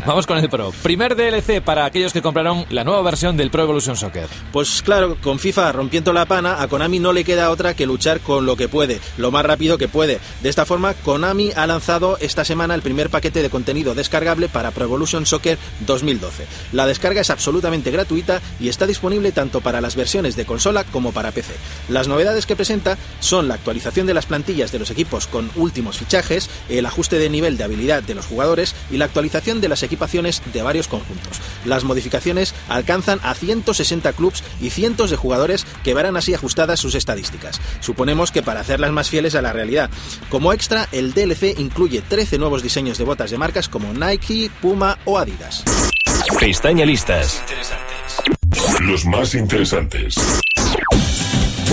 Vamos 0.06 0.26
con 0.26 0.38
el 0.38 0.48
Pro. 0.48 0.72
Primer 0.82 1.14
DLC 1.14 1.62
para 1.62 1.84
aquellos 1.84 2.12
que 2.12 2.22
compraron 2.22 2.64
la 2.70 2.82
nueva 2.82 3.02
versión 3.02 3.36
del 3.36 3.50
Pro 3.50 3.62
Evolution 3.62 3.96
Soccer. 3.96 4.26
Pues 4.52 4.82
claro, 4.82 5.16
con 5.20 5.38
FIFA 5.38 5.72
rompiendo 5.82 6.12
la 6.12 6.26
pana, 6.26 6.62
a 6.62 6.68
Konami 6.68 7.00
no 7.00 7.12
le 7.12 7.24
queda 7.24 7.50
otra 7.50 7.74
que 7.74 7.86
luchar 7.86 8.20
con 8.20 8.46
lo 8.46 8.56
que 8.56 8.68
puede, 8.68 9.00
lo 9.16 9.32
más 9.32 9.44
rápido 9.44 9.78
que 9.78 9.88
puede. 9.88 10.20
De 10.40 10.48
esta 10.48 10.64
forma, 10.64 10.94
Konami 10.94 11.50
ha 11.56 11.66
lanzado 11.66 12.18
esta 12.20 12.44
semana 12.44 12.76
el 12.76 12.82
primer 12.82 13.10
paquete 13.10 13.42
de 13.42 13.50
contenido 13.50 13.92
descargable 13.96 14.48
para 14.48 14.70
Pro 14.70 14.84
Evolution 14.84 15.26
Soccer 15.26 15.58
2012. 15.84 16.46
La 16.70 16.86
descarga 16.86 17.20
es 17.20 17.30
absolutamente 17.30 17.90
gratuita 17.90 18.40
y 18.60 18.68
está 18.68 18.86
disponible 18.86 19.32
tanto 19.32 19.60
para 19.60 19.80
las 19.80 19.96
versiones 19.96 20.36
de 20.36 20.46
consola 20.46 20.84
como 20.84 21.10
para 21.10 21.32
PC. 21.32 21.52
Las 21.88 22.06
novedades 22.06 22.46
que 22.46 22.54
presenta 22.54 22.96
son 23.18 23.48
la 23.48 23.54
actualización 23.54 24.06
de 24.06 24.14
las 24.14 24.26
plantillas 24.26 24.70
de 24.70 24.78
los 24.78 24.92
equipos 24.92 25.26
con 25.26 25.50
últimos 25.56 25.98
fichajes, 25.98 26.48
el 26.68 26.86
ajuste 26.86 27.18
de 27.18 27.28
nivel 27.28 27.56
de 27.56 27.64
habilidad 27.64 28.04
de 28.04 28.14
los 28.14 28.26
jugadores 28.26 28.76
y 28.88 28.98
la 28.98 29.06
actualización 29.06 29.60
de 29.60 29.68
las 29.68 29.82
equipaciones 29.82 30.42
de 30.52 30.62
varios 30.62 30.86
conjuntos. 30.86 31.40
Las 31.64 31.82
modificaciones 31.82 32.54
alcanzan 32.68 33.18
a 33.24 33.34
160 33.34 34.12
clubes 34.12 34.44
y 34.60 34.70
cientos 34.70 35.10
de 35.10 35.16
jugadores 35.16 35.66
que 35.82 35.94
verán 35.94 36.16
así 36.16 36.34
ajustadas 36.34 36.80
sus 36.80 36.94
estadísticas. 36.94 37.60
Suponemos 37.80 38.30
que 38.30 38.42
para 38.42 38.60
hacerlas 38.60 38.92
más 38.92 39.10
fieles 39.10 39.34
a 39.34 39.42
la 39.42 39.52
realidad. 39.52 39.90
Como 40.28 40.52
extra, 40.52 40.88
el 40.92 41.12
DLC 41.14 41.58
incluye 41.58 42.02
13 42.02 42.38
nuevos 42.38 42.62
diseños 42.62 42.98
de 42.98 43.04
botas 43.04 43.30
de 43.30 43.38
marcas 43.38 43.68
como 43.68 43.92
Nike, 43.92 44.50
Puma 44.60 44.98
o 45.04 45.18
Adidas. 45.18 45.64
Pestaña 46.38 46.84
listas. 46.84 47.42
Los 48.80 49.04
más 49.06 49.34
interesantes. 49.34 50.16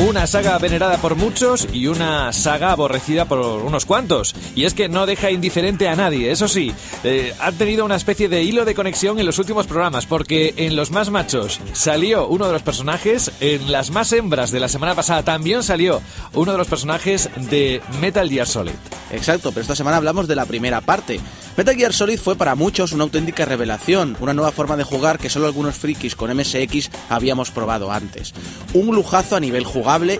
Una 0.08 0.28
saga 0.28 0.58
venerada 0.60 0.98
por 0.98 1.16
muchos 1.16 1.68
y 1.74 1.88
una 1.88 2.32
saga 2.32 2.72
aborrecida 2.72 3.26
por 3.26 3.40
unos 3.40 3.86
cuantos. 3.86 4.34
Y 4.56 4.64
es 4.64 4.74
que 4.74 4.88
no 4.88 5.06
deja 5.06 5.30
indiferente 5.30 5.90
a 5.90 5.96
nadie, 5.98 6.32
eso 6.32 6.48
sí. 6.48 6.72
Eh, 7.04 7.34
han 7.38 7.56
tenido 7.56 7.84
una 7.84 7.98
especie 7.98 8.30
de 8.30 8.42
hilo 8.42 8.64
de 8.64 8.76
conexión 8.76 9.20
en 9.20 9.26
los 9.26 9.40
últimos 9.40 9.68
programas, 9.68 10.06
porque 10.06 10.54
en 10.56 10.78
Los 10.78 10.92
Más 10.92 11.10
Machos 11.10 11.60
salió 11.74 12.28
uno 12.28 12.48
de 12.48 12.54
los 12.54 12.62
personajes, 12.62 13.30
en 13.42 13.74
Las 13.74 13.92
Más 13.92 14.14
Hembras 14.14 14.52
de 14.52 14.62
la 14.62 14.70
semana 14.70 14.96
pasada 14.96 15.24
también 15.24 15.64
salió 15.64 16.02
uno 16.34 16.54
de 16.54 16.58
los 16.58 16.68
personajes 16.68 17.30
de 17.50 17.82
Metal 18.00 18.30
Gear 18.30 18.48
Solid. 18.48 18.72
Exacto, 19.12 19.52
pero 19.52 19.64
esta 19.64 19.76
semana 19.76 19.98
hablamos 19.98 20.30
de 20.30 20.36
la 20.36 20.46
primera 20.46 20.80
parte. 20.80 21.20
Metal 21.58 21.76
Gear 21.76 21.94
Solid 21.94 22.20
fue 22.20 22.38
para 22.38 22.56
muchos 22.56 22.94
una 22.94 23.04
auténtica 23.04 23.44
revelación, 23.44 24.16
una 24.22 24.34
nueva 24.34 24.54
forma 24.54 24.78
de 24.78 24.86
jugar 24.86 25.20
que 25.20 25.30
solo 25.30 25.48
algunos 25.48 25.76
frikis 25.76 26.16
con 26.16 26.34
MSX 26.34 26.90
habíamos 27.10 27.52
probado 27.52 27.92
antes. 27.92 28.34
Un 28.74 28.96
lujazo 28.96 29.36
a 29.36 29.42
nivel 29.42 29.66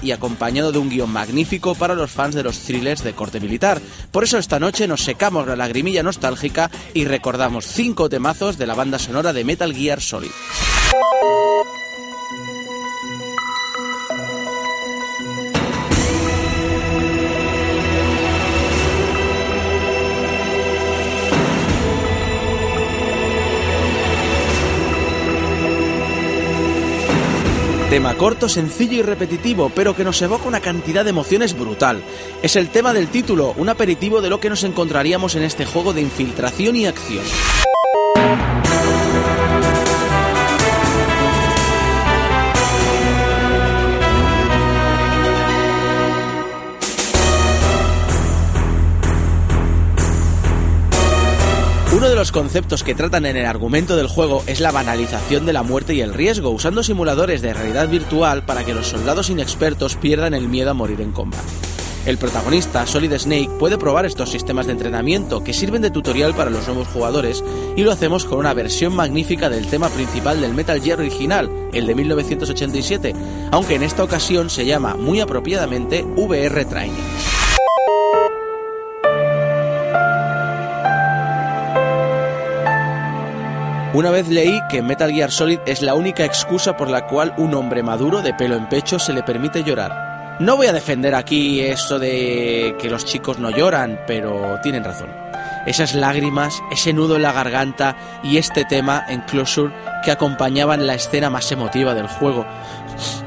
y 0.02 0.12
acompañado 0.12 0.72
de 0.72 0.80
un 0.80 0.90
guion 0.90 1.12
magnífico 1.12 1.76
para 1.76 1.94
los 1.94 2.10
fans 2.10 2.34
de 2.34 2.42
los 2.42 2.58
thrillers 2.58 3.04
de 3.04 3.14
corte 3.14 3.40
militar. 3.40 3.80
Por 4.12 4.24
eso 4.24 4.40
esta 4.40 4.60
noche 4.60 4.88
nos 4.88 5.04
secamos 5.04 5.46
la 5.46 5.56
lagrimilla 5.56 6.02
nostálgica 6.02 6.72
y 6.96 7.06
recordamos 7.06 7.68
cinco 7.68 8.10
temazos 8.10 8.58
de 8.58 8.66
la 8.66 8.74
banda 8.74 8.98
sonora 8.98 9.32
de 9.32 9.44
Metal 9.44 9.72
Gear 9.72 10.02
Solid. 10.02 10.32
Tema 27.90 28.14
corto, 28.14 28.48
sencillo 28.48 29.00
y 29.00 29.02
repetitivo, 29.02 29.72
pero 29.74 29.96
que 29.96 30.04
nos 30.04 30.22
evoca 30.22 30.48
una 30.48 30.60
cantidad 30.60 31.04
de 31.04 31.10
emociones 31.10 31.58
brutal. 31.58 32.04
Es 32.44 32.56
el 32.56 32.70
tema 32.70 32.94
del 32.94 33.08
título, 33.08 33.56
un 33.58 33.68
aperitivo 33.68 34.22
de 34.22 34.30
lo 34.30 34.40
que 34.40 34.52
nos 34.52 34.64
encontraríamos 34.64 35.34
en 35.34 35.42
este 35.42 35.66
juego 35.66 35.92
de 35.92 36.02
infiltración 36.02 36.76
y 36.76 36.86
acción. 36.86 37.24
Uno 52.10 52.16
de 52.16 52.22
los 52.22 52.32
conceptos 52.32 52.84
que 52.84 52.96
tratan 52.96 53.28
en 53.28 53.38
el 53.38 53.46
argumento 53.46 53.96
del 53.96 54.08
juego 54.08 54.44
es 54.48 54.62
la 54.62 54.72
banalización 54.72 55.46
de 55.46 55.54
la 55.54 55.62
muerte 55.62 55.94
y 55.94 56.02
el 56.02 56.16
riesgo, 56.16 56.50
usando 56.50 56.82
simuladores 56.82 57.44
de 57.44 57.54
realidad 57.54 57.88
virtual 57.88 58.44
para 58.44 58.64
que 58.64 58.74
los 58.74 58.88
soldados 58.88 59.30
inexpertos 59.30 59.96
pierdan 59.96 60.34
el 60.34 60.50
miedo 60.50 60.72
a 60.72 60.74
morir 60.74 61.02
en 61.02 61.12
combate. 61.12 61.44
El 62.08 62.18
protagonista, 62.18 62.88
Solid 62.88 63.16
Snake, 63.16 63.52
puede 63.60 63.78
probar 63.78 64.08
estos 64.08 64.32
sistemas 64.32 64.66
de 64.66 64.72
entrenamiento 64.72 65.44
que 65.44 65.54
sirven 65.54 65.84
de 65.84 65.92
tutorial 65.92 66.34
para 66.34 66.50
los 66.50 66.66
nuevos 66.66 66.88
jugadores 66.88 67.44
y 67.76 67.84
lo 67.84 67.92
hacemos 67.92 68.26
con 68.26 68.40
una 68.40 68.56
versión 68.56 68.96
magnífica 68.96 69.48
del 69.48 69.68
tema 69.68 69.88
principal 69.90 70.42
del 70.42 70.56
Metal 70.56 70.82
Gear 70.82 70.98
original, 70.98 71.52
el 71.74 71.86
de 71.86 71.94
1987, 71.94 73.14
aunque 73.52 73.76
en 73.76 73.84
esta 73.84 74.04
ocasión 74.04 74.50
se 74.50 74.66
llama 74.66 74.96
muy 74.96 75.20
apropiadamente 75.20 76.04
VR 76.04 76.66
Training. 76.66 77.29
Una 83.92 84.12
vez 84.12 84.28
leí 84.28 84.62
que 84.70 84.84
Metal 84.84 85.12
Gear 85.12 85.32
Solid 85.32 85.60
es 85.66 85.82
la 85.82 85.96
única 85.96 86.24
excusa 86.24 86.78
por 86.78 86.92
la 86.92 87.08
cual 87.08 87.34
un 87.38 87.56
hombre 87.56 87.82
maduro 87.82 88.22
de 88.22 88.36
pelo 88.36 88.56
en 88.56 88.70
pecho 88.70 89.00
se 89.00 89.14
le 89.14 89.24
permite 89.24 89.64
llorar. 89.64 90.38
No 90.40 90.58
voy 90.58 90.68
a 90.68 90.74
defender 90.74 91.16
aquí 91.16 91.60
eso 91.62 91.98
de 91.98 92.76
que 92.80 92.90
los 92.90 93.04
chicos 93.04 93.40
no 93.40 93.50
lloran, 93.50 94.00
pero 94.06 94.60
tienen 94.62 94.84
razón. 94.84 95.10
Esas 95.66 95.96
lágrimas, 95.96 96.54
ese 96.72 96.94
nudo 96.94 97.16
en 97.16 97.24
la 97.24 97.34
garganta 97.34 97.96
y 98.22 98.38
este 98.38 98.64
tema 98.64 99.06
en 99.10 99.22
Closure 99.22 99.74
que 100.06 100.12
acompañaban 100.12 100.86
la 100.86 100.94
escena 100.94 101.32
más 101.32 101.52
emotiva 101.52 101.96
del 101.96 102.08
juego. 102.08 102.46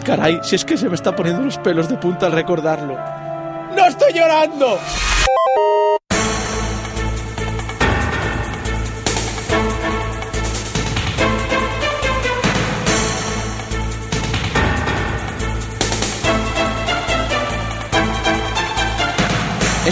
Caray, 0.05 0.39
si 0.45 0.55
es 0.55 0.65
que 0.65 0.77
se 0.77 0.89
me 0.89 0.95
está 0.95 1.15
poniendo 1.17 1.43
los 1.43 1.59
pelos 1.59 1.89
de 1.89 1.97
punta 1.97 2.27
al 2.27 2.33
recordarlo. 2.33 2.97
¡No 3.75 3.85
estoy 3.85 4.13
llorando! 4.13 4.79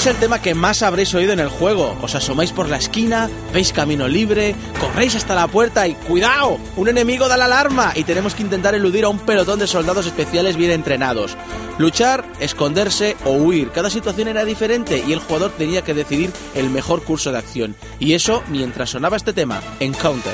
Es 0.01 0.07
el 0.07 0.17
tema 0.17 0.41
que 0.41 0.55
más 0.55 0.83
habréis 0.83 1.13
oído 1.13 1.35
en 1.35 1.41
el 1.41 1.51
juego. 1.51 1.95
Os 2.01 2.15
asomáis 2.15 2.53
por 2.53 2.71
la 2.71 2.79
esquina, 2.79 3.29
veis 3.53 3.71
camino 3.71 4.09
libre, 4.09 4.57
corréis 4.81 5.15
hasta 5.15 5.35
la 5.35 5.47
puerta 5.47 5.87
y 5.87 5.93
¡cuidado! 5.93 6.59
Un 6.77 6.89
enemigo 6.89 7.29
da 7.29 7.37
la 7.37 7.45
alarma 7.45 7.93
y 7.95 8.05
tenemos 8.05 8.35
que 8.35 8.43
intentar 8.43 8.75
eludir 8.75 9.05
a 9.05 9.11
un 9.11 9.19
pelotón 9.19 9.59
de 9.59 9.67
soldados 9.67 10.07
especiales 10.07 10.57
bien 10.57 10.71
entrenados. 10.71 11.37
Luchar, 11.77 12.25
esconderse 12.41 13.15
o 13.27 13.33
huir. 13.33 13.73
Cada 13.73 13.91
situación 13.91 14.29
era 14.29 14.47
diferente 14.47 15.05
y 15.07 15.13
el 15.13 15.19
jugador 15.19 15.51
tenía 15.51 15.83
que 15.83 15.93
decidir 15.93 16.33
el 16.55 16.71
mejor 16.71 17.05
curso 17.05 17.31
de 17.31 17.37
acción. 17.37 17.77
Y 17.99 18.15
eso 18.15 18.43
mientras 18.49 18.89
sonaba 18.89 19.19
este 19.19 19.35
tema, 19.35 19.61
Encounter. 19.81 20.33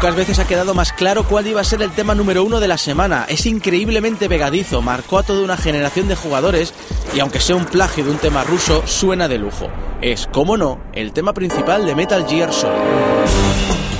Pocas 0.00 0.14
veces 0.14 0.38
ha 0.38 0.46
quedado 0.46 0.74
más 0.74 0.92
claro 0.92 1.24
cuál 1.24 1.48
iba 1.48 1.60
a 1.60 1.64
ser 1.64 1.82
el 1.82 1.90
tema 1.90 2.14
número 2.14 2.44
uno 2.44 2.60
de 2.60 2.68
la 2.68 2.78
semana. 2.78 3.26
Es 3.28 3.46
increíblemente 3.46 4.28
pegadizo, 4.28 4.80
marcó 4.80 5.18
a 5.18 5.24
toda 5.24 5.42
una 5.42 5.56
generación 5.56 6.06
de 6.06 6.14
jugadores 6.14 6.72
y 7.16 7.18
aunque 7.18 7.40
sea 7.40 7.56
un 7.56 7.64
plagio 7.64 8.04
de 8.04 8.12
un 8.12 8.18
tema 8.18 8.44
ruso, 8.44 8.86
suena 8.86 9.26
de 9.26 9.38
lujo. 9.38 9.66
Es, 10.00 10.28
como 10.28 10.56
no, 10.56 10.78
el 10.92 11.12
tema 11.12 11.34
principal 11.34 11.84
de 11.84 11.96
Metal 11.96 12.24
Gear 12.28 12.52
Solid. 12.52 13.97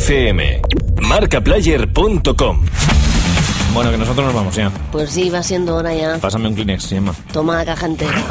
FM. 0.00 0.60
Marcaplayer.com. 1.02 2.64
Bueno, 3.74 3.90
que 3.90 3.96
nosotros 3.96 4.26
nos 4.26 4.34
vamos 4.34 4.54
ya. 4.54 4.70
Pues 4.90 5.10
sí, 5.10 5.30
va 5.30 5.42
siendo 5.42 5.74
hora 5.76 5.94
ya. 5.94 6.18
Pásame 6.20 6.48
un 6.48 6.54
Kleenex, 6.54 6.88
Gemma. 6.88 7.14
Toma 7.32 7.56
la 7.56 7.64
caja 7.64 7.86
entera. 7.86 8.22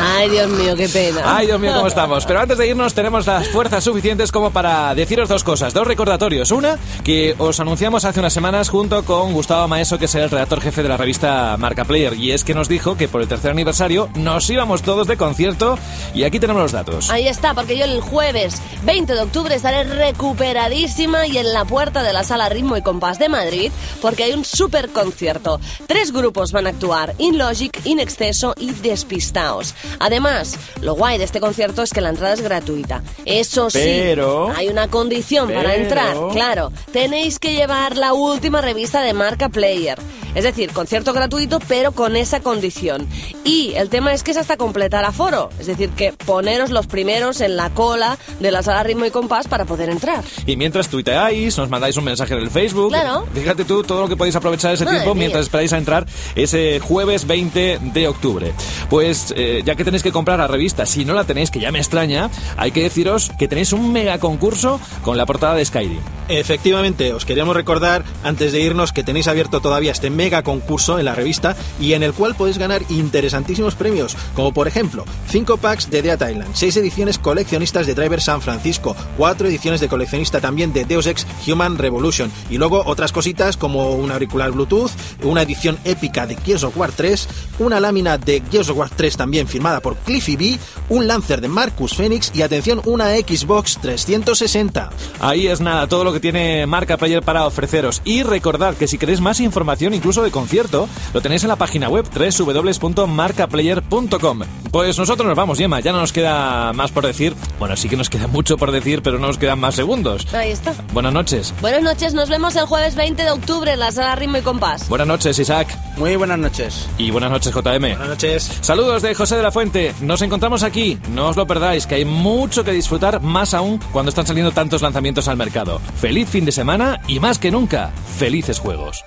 Ay, 0.00 0.30
Dios 0.30 0.48
mío, 0.48 0.74
qué 0.76 0.88
pena. 0.88 1.22
Ay, 1.24 1.46
Dios 1.46 1.60
mío, 1.60 1.72
¿cómo 1.74 1.86
estamos? 1.86 2.24
Pero 2.24 2.40
antes 2.40 2.56
de 2.56 2.68
irnos 2.68 2.94
tenemos 2.94 3.26
las 3.26 3.48
fuerzas 3.48 3.84
suficientes 3.84 4.32
como 4.32 4.50
para 4.50 4.94
deciros 4.94 5.28
dos 5.28 5.44
cosas, 5.44 5.74
dos 5.74 5.86
recordatorios. 5.86 6.50
Una, 6.52 6.78
que 7.04 7.34
os 7.38 7.60
anunciamos 7.60 8.04
hace 8.04 8.20
unas 8.20 8.32
semanas 8.32 8.70
junto 8.70 9.04
con 9.04 9.32
Gustavo 9.34 9.68
Maeso, 9.68 9.98
que 9.98 10.06
es 10.06 10.14
el 10.14 10.30
redactor 10.30 10.60
jefe 10.60 10.82
de 10.82 10.88
la 10.88 10.96
revista 10.96 11.56
Marca 11.58 11.84
Player, 11.84 12.14
y 12.14 12.32
es 12.32 12.44
que 12.44 12.54
nos 12.54 12.68
dijo 12.68 12.96
que 12.96 13.08
por 13.08 13.20
el 13.20 13.28
tercer 13.28 13.50
aniversario 13.50 14.08
nos 14.14 14.48
íbamos 14.48 14.82
todos 14.82 15.06
de 15.06 15.16
concierto 15.16 15.78
y 16.14 16.24
aquí 16.24 16.40
tenemos 16.40 16.62
los 16.62 16.72
datos. 16.72 17.10
Ahí 17.10 17.28
está, 17.28 17.54
porque 17.54 17.76
yo 17.76 17.84
el 17.84 18.00
jueves 18.00 18.62
20 18.84 19.14
de 19.14 19.20
octubre 19.20 19.54
estaré 19.54 19.84
recuperadísima 19.84 21.26
y 21.26 21.38
en 21.38 21.52
la 21.52 21.64
puerta 21.64 22.02
de 22.02 22.12
la 22.12 22.24
sala 22.24 22.48
Ritmo 22.48 22.76
y 22.76 22.82
Compás 22.82 23.18
de 23.18 23.28
Madrid, 23.28 23.72
porque 24.00 24.24
hay 24.24 24.32
un 24.32 24.44
super 24.44 24.77
concierto. 24.88 25.60
Tres 25.88 26.12
grupos 26.12 26.52
van 26.52 26.66
a 26.66 26.70
actuar, 26.70 27.14
Inlogic, 27.18 27.84
In 27.84 27.98
Exceso 27.98 28.54
y 28.56 28.70
Despistaos. 28.70 29.74
Además, 29.98 30.56
lo 30.80 30.94
guay 30.94 31.18
de 31.18 31.24
este 31.24 31.40
concierto 31.40 31.82
es 31.82 31.90
que 31.92 32.00
la 32.00 32.10
entrada 32.10 32.34
es 32.34 32.40
gratuita. 32.40 33.02
Eso 33.24 33.70
sí, 33.70 33.78
Pero- 33.82 34.52
hay 34.56 34.68
una 34.68 34.88
condición 34.88 35.48
para 35.48 35.70
Pero- 35.70 35.82
entrar. 35.82 36.16
Claro, 36.32 36.72
tenéis 36.92 37.38
que 37.38 37.54
llevar 37.54 37.96
la 37.96 38.12
última 38.12 38.60
revista 38.60 39.02
de 39.02 39.12
marca 39.12 39.48
Player. 39.48 39.98
Es 40.34 40.44
decir, 40.44 40.70
concierto 40.72 41.12
gratuito, 41.14 41.58
pero 41.66 41.92
con 41.92 42.14
esa 42.14 42.40
condición. 42.40 43.08
Y 43.44 43.72
el 43.74 43.88
tema 43.88 44.12
es 44.12 44.22
que 44.22 44.30
es 44.30 44.36
hasta 44.36 44.56
completar 44.56 45.04
aforo. 45.04 45.48
Es 45.58 45.66
decir, 45.66 45.88
que 45.90 46.12
poneros 46.12 46.70
los 46.70 46.86
primeros 46.86 47.40
en 47.40 47.56
la 47.56 47.70
cola 47.70 48.18
de 48.38 48.50
la 48.52 48.62
sala 48.62 48.82
Ritmo 48.82 49.06
y 49.06 49.10
Compás 49.10 49.48
para 49.48 49.64
poder 49.64 49.88
entrar. 49.88 50.22
Y 50.46 50.56
mientras 50.56 50.88
tuiteáis, 50.90 51.56
nos 51.56 51.70
mandáis 51.70 51.96
un 51.96 52.04
mensaje 52.04 52.34
en 52.34 52.40
el 52.40 52.50
Facebook. 52.50 52.90
Claro. 52.90 53.26
Fíjate 53.34 53.64
tú 53.64 53.82
todo 53.82 54.02
lo 54.02 54.08
que 54.08 54.16
podéis 54.16 54.36
aprovechar 54.36 54.67
ese 54.72 54.84
Madre 54.84 54.98
tiempo 54.98 55.14
mía. 55.14 55.20
mientras 55.20 55.44
esperáis 55.44 55.72
a 55.72 55.78
entrar 55.78 56.06
ese 56.34 56.80
jueves 56.80 57.26
20 57.26 57.78
de 57.80 58.08
octubre. 58.08 58.52
Pues 58.88 59.32
eh, 59.36 59.62
ya 59.64 59.74
que 59.74 59.84
tenéis 59.84 60.02
que 60.02 60.12
comprar 60.12 60.38
la 60.38 60.46
revista, 60.46 60.86
si 60.86 61.04
no 61.04 61.14
la 61.14 61.24
tenéis, 61.24 61.50
que 61.50 61.60
ya 61.60 61.72
me 61.72 61.78
extraña, 61.78 62.30
hay 62.56 62.70
que 62.72 62.82
deciros 62.82 63.30
que 63.38 63.48
tenéis 63.48 63.72
un 63.72 63.92
mega 63.92 64.18
concurso 64.18 64.80
con 65.02 65.16
la 65.16 65.26
portada 65.26 65.54
de 65.54 65.64
Skyrim. 65.64 66.00
Efectivamente, 66.28 67.12
os 67.12 67.24
queríamos 67.24 67.56
recordar 67.56 68.04
antes 68.22 68.52
de 68.52 68.60
irnos 68.60 68.92
que 68.92 69.02
tenéis 69.02 69.28
abierto 69.28 69.60
todavía 69.60 69.92
este 69.92 70.10
mega 70.10 70.42
concurso 70.42 70.98
en 70.98 71.06
la 71.06 71.14
revista 71.14 71.56
y 71.80 71.94
en 71.94 72.02
el 72.02 72.12
cual 72.12 72.34
podéis 72.34 72.58
ganar 72.58 72.82
interesantísimos 72.90 73.74
premios, 73.74 74.16
como 74.34 74.52
por 74.52 74.68
ejemplo 74.68 75.04
5 75.28 75.56
packs 75.56 75.90
de 75.90 76.02
Dead 76.02 76.28
Island, 76.28 76.50
6 76.52 76.76
ediciones 76.76 77.18
coleccionistas 77.18 77.86
de 77.86 77.94
Driver 77.94 78.20
San 78.20 78.42
Francisco, 78.42 78.94
4 79.16 79.48
ediciones 79.48 79.80
de 79.80 79.88
coleccionista 79.88 80.40
también 80.40 80.72
de 80.72 80.84
Deus 80.84 81.06
Ex 81.06 81.26
Human 81.46 81.78
Revolution 81.78 82.30
y 82.50 82.58
luego 82.58 82.82
otras 82.84 83.12
cositas 83.12 83.56
como 83.56 83.92
un 83.92 84.10
auricular 84.10 84.50
Bluetooth, 84.58 84.90
una 85.22 85.42
edición 85.42 85.78
épica 85.84 86.26
de 86.26 86.34
Gears 86.36 86.64
of 86.64 86.76
War 86.76 86.90
3, 86.92 87.28
una 87.60 87.80
lámina 87.80 88.18
de 88.18 88.42
Gears 88.50 88.68
of 88.70 88.78
War 88.78 88.90
3 88.90 89.16
también 89.16 89.46
firmada 89.46 89.78
por 89.80 89.96
Cliffy 89.98 90.34
B, 90.36 90.58
un 90.88 91.06
Lancer 91.06 91.40
de 91.40 91.46
Marcus 91.48 91.94
Phoenix 91.94 92.32
y 92.34 92.42
atención 92.42 92.80
una 92.84 93.10
Xbox 93.10 93.78
360. 93.80 94.90
Ahí 95.20 95.46
es 95.46 95.60
nada, 95.60 95.86
todo 95.86 96.02
lo 96.04 96.12
que 96.12 96.18
tiene 96.20 96.66
Marca 96.66 96.96
Player 96.96 97.22
para 97.22 97.46
ofreceros. 97.46 98.02
Y 98.04 98.24
recordad 98.24 98.74
que 98.74 98.88
si 98.88 98.98
queréis 98.98 99.20
más 99.20 99.38
información, 99.40 99.94
incluso 99.94 100.22
de 100.22 100.30
concierto, 100.30 100.88
lo 101.14 101.20
tenéis 101.20 101.42
en 101.44 101.48
la 101.48 101.56
página 101.56 101.88
web 101.88 102.06
www.marcaplayer.com. 102.12 104.40
Pues 104.70 104.98
nosotros 104.98 105.26
nos 105.26 105.36
vamos, 105.36 105.58
Gemma, 105.58 105.80
ya 105.80 105.92
no 105.92 106.00
nos 106.00 106.12
queda 106.12 106.72
más 106.72 106.90
por 106.90 107.06
decir. 107.06 107.34
Bueno, 107.58 107.76
sí 107.76 107.88
que 107.88 107.96
nos 107.96 108.10
queda 108.10 108.26
mucho 108.26 108.58
por 108.58 108.70
decir, 108.70 109.02
pero 109.02 109.18
no 109.18 109.28
nos 109.28 109.38
quedan 109.38 109.58
más 109.58 109.74
segundos. 109.74 110.32
Ahí 110.34 110.50
está. 110.50 110.74
Buenas 110.92 111.12
noches. 111.12 111.54
Buenas 111.60 111.82
noches, 111.82 112.14
nos 112.14 112.28
vemos 112.28 112.56
el 112.56 112.66
jueves 112.66 112.94
20 112.94 113.22
de 113.22 113.30
octubre 113.30 113.72
en 113.72 113.80
la 113.80 113.92
sala 113.92 114.16
Ritmo 114.16 114.38
y 114.38 114.42
Compás. 114.48 114.88
Buenas 114.88 115.06
noches, 115.06 115.38
Isaac. 115.38 115.68
Muy 115.98 116.16
buenas 116.16 116.38
noches. 116.38 116.88
Y 116.96 117.10
buenas 117.10 117.30
noches, 117.30 117.52
JM. 117.52 117.80
Buenas 117.80 118.08
noches. 118.08 118.50
Saludos 118.62 119.02
de 119.02 119.14
José 119.14 119.36
de 119.36 119.42
la 119.42 119.52
Fuente. 119.52 119.94
Nos 120.00 120.22
encontramos 120.22 120.62
aquí. 120.62 120.98
No 121.10 121.28
os 121.28 121.36
lo 121.36 121.46
perdáis, 121.46 121.86
que 121.86 121.96
hay 121.96 122.06
mucho 122.06 122.64
que 122.64 122.72
disfrutar, 122.72 123.20
más 123.20 123.52
aún 123.52 123.78
cuando 123.92 124.08
están 124.08 124.26
saliendo 124.26 124.50
tantos 124.52 124.80
lanzamientos 124.80 125.28
al 125.28 125.36
mercado. 125.36 125.82
Feliz 126.00 126.30
fin 126.30 126.46
de 126.46 126.52
semana 126.52 126.98
y 127.06 127.20
más 127.20 127.38
que 127.38 127.50
nunca, 127.50 127.90
felices 128.18 128.58
juegos. 128.58 129.04